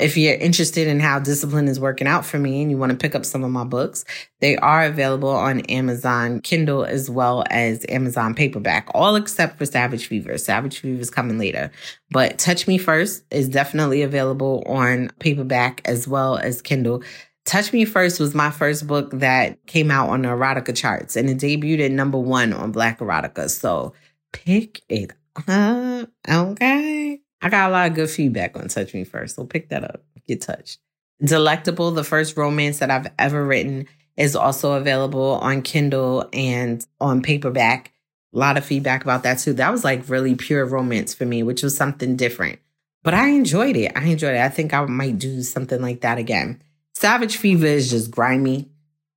If 0.02 0.18
you're 0.18 0.34
interested 0.34 0.88
in 0.88 1.00
how 1.00 1.20
discipline 1.20 1.68
is 1.68 1.80
working 1.80 2.08
out 2.08 2.26
for 2.26 2.40
me 2.40 2.62
and 2.62 2.72
you 2.72 2.78
want 2.78 2.92
to 2.92 2.98
pick 2.98 3.14
up 3.14 3.24
some 3.24 3.44
of 3.44 3.52
my 3.52 3.64
books, 3.64 4.04
they 4.40 4.58
are 4.58 4.84
available 4.84 5.30
on 5.30 5.60
Amazon 5.62 6.42
Kindle 6.42 6.84
as 6.84 7.10
well 7.10 7.44
as 7.52 7.86
Amazon 7.88 8.34
paperback, 8.34 8.90
all 8.96 9.16
except 9.16 9.58
for 9.58 9.66
Savage 9.66 10.08
Fever. 10.08 10.38
Savage 10.38 10.80
Fever 10.80 11.00
is 11.00 11.12
coming 11.12 11.38
later. 11.38 11.72
But 12.10 12.40
Touch 12.40 12.68
Me 12.68 12.78
First 12.78 13.24
is 13.32 13.48
definitely 13.48 14.02
available 14.02 14.64
on 14.66 15.12
paperback 15.20 15.82
as 15.86 16.08
well 16.08 16.38
as 16.38 16.62
Kindle. 16.62 17.04
Touch 17.46 17.72
Me 17.72 17.86
First 17.86 18.20
was 18.20 18.34
my 18.34 18.52
first 18.52 18.88
book 18.88 19.12
that 19.12 19.66
came 19.68 19.92
out 19.92 20.10
on 20.10 20.24
the 20.24 20.30
erotica 20.30 20.76
charts 20.76 21.16
and 21.16 21.30
it 21.30 21.38
debuted 21.38 21.86
at 21.86 21.92
number 21.92 22.18
one 22.18 22.54
on 22.54 22.72
Black 22.72 23.00
Erotica. 23.00 23.50
So 23.50 23.94
pick 24.34 24.82
it 24.90 25.12
up. 25.48 26.10
Okay. 26.30 27.22
I 27.42 27.50
got 27.50 27.70
a 27.70 27.74
lot 27.74 27.90
of 27.90 27.96
good 27.96 28.10
feedback 28.10 28.56
on 28.58 28.68
Touch 28.68 28.94
Me 28.94 29.04
First, 29.04 29.36
so 29.36 29.46
pick 29.46 29.70
that 29.70 29.84
up. 29.84 30.04
Get 30.28 30.42
touched. 30.42 30.80
Delectable, 31.24 31.92
the 31.92 32.04
first 32.04 32.38
romance 32.38 32.80
that 32.80 32.92
I've 32.92 33.12
ever 33.18 33.44
written, 33.46 33.88
is 34.18 34.36
also 34.36 34.74
available 34.74 35.40
on 35.42 35.62
Kindle 35.62 36.30
and 36.34 36.86
on 37.00 37.22
paperback. 37.22 37.92
A 38.34 38.38
lot 38.38 38.58
of 38.58 38.66
feedback 38.66 39.04
about 39.04 39.24
that 39.24 39.40
too. 39.40 39.54
That 39.54 39.72
was 39.72 39.84
like 39.84 40.08
really 40.10 40.36
pure 40.36 40.66
romance 40.66 41.14
for 41.14 41.26
me, 41.26 41.44
which 41.44 41.64
was 41.64 41.76
something 41.76 42.16
different. 42.16 42.60
But 43.04 43.14
I 43.14 43.30
enjoyed 43.30 43.76
it. 43.76 43.92
I 43.96 44.06
enjoyed 44.06 44.36
it. 44.36 44.42
I 44.42 44.50
think 44.50 44.74
I 44.74 44.86
might 44.86 45.18
do 45.18 45.42
something 45.42 45.82
like 45.82 46.02
that 46.02 46.18
again. 46.18 46.62
Savage 46.94 47.38
Fever 47.38 47.66
is 47.66 47.90
just 47.90 48.12
grimy. 48.12 48.70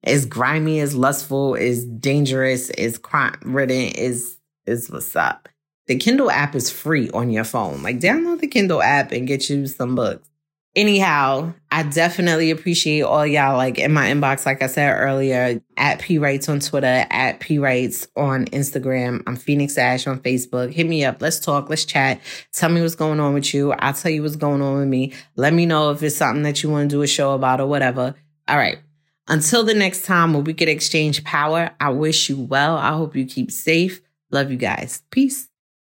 It's 0.03 0.27
grimy, 0.27 0.81
it's 0.81 0.95
lustful, 0.95 1.55
it's 1.55 1.85
dangerous, 1.85 2.69
it's 2.71 2.99
crime 2.99 3.39
ridden, 3.43 3.89
is 3.95 4.37
is 4.67 4.91
what's 4.91 5.17
up. 5.17 5.49
The 5.87 5.97
Kindle 5.97 6.31
app 6.31 6.55
is 6.55 6.71
free 6.71 7.11
on 7.11 7.31
your 7.31 7.45
phone. 7.45 7.83
Like 7.83 8.01
download 8.01 8.41
the 8.41 8.47
Kindle 8.47 8.83
app 8.83 9.13
and 9.13 9.27
get 9.27 9.51
you 9.51 9.67
some 9.67 9.95
books. 9.95 10.29
Anyhow, 10.77 11.55
I 11.71 11.85
definitely 11.85 12.51
appreciate 12.51 13.03
all 13.03 13.25
y'all 13.25 13.57
like 13.57 13.79
in 13.79 13.93
my 13.93 14.09
inbox, 14.09 14.45
like 14.45 14.61
I 14.61 14.67
said 14.67 14.91
earlier, 14.91 15.61
at 15.77 16.01
P 16.01 16.19
Writes 16.19 16.49
on 16.49 16.59
Twitter, 16.59 17.07
at 17.11 17.39
P 17.39 17.59
Writes 17.59 18.09
on 18.17 18.47
Instagram. 18.47 19.23
I'm 19.25 19.37
Phoenix 19.37 19.79
Ash 19.79 20.09
on 20.09 20.19
Facebook. 20.19 20.73
Hit 20.73 20.89
me 20.89 21.05
up. 21.05 21.23
Let's 21.23 21.39
talk. 21.39 21.71
Let's 21.71 21.85
chat. 21.85 22.21
Tell 22.53 22.71
me 22.71 22.81
what's 22.81 22.97
going 22.97 23.21
on 23.21 23.35
with 23.35 23.55
you. 23.55 23.71
I'll 23.73 23.93
tell 23.93 24.11
you 24.11 24.23
what's 24.23 24.35
going 24.35 24.63
on 24.63 24.79
with 24.79 24.89
me. 24.89 25.13
Let 25.37 25.53
me 25.53 25.65
know 25.65 25.93
if 25.93 26.03
it's 26.03 26.17
something 26.17 26.43
that 26.43 26.65
you 26.65 26.71
want 26.71 26.91
to 26.91 26.97
do 26.97 27.03
a 27.03 27.07
show 27.07 27.35
about 27.35 27.61
or 27.61 27.69
whatever. 27.69 28.17
All 28.49 28.57
right. 28.57 28.79
Until 29.29 29.63
the 29.63 29.75
next 29.75 30.05
time 30.05 30.35
when 30.35 30.43
we 30.43 30.55
could 30.55 30.69
exchange 30.69 31.23
power, 31.23 31.71
I 31.79 31.91
wish 31.91 32.29
you 32.29 32.41
well. 32.41 32.77
I 32.77 32.93
hope 32.95 33.15
you 33.15 33.27
keep 33.27 33.53
safe. 33.53 34.03
Love 34.33 34.51
you 34.51 34.57
guys. 34.59 35.03
Peace. 35.11 35.49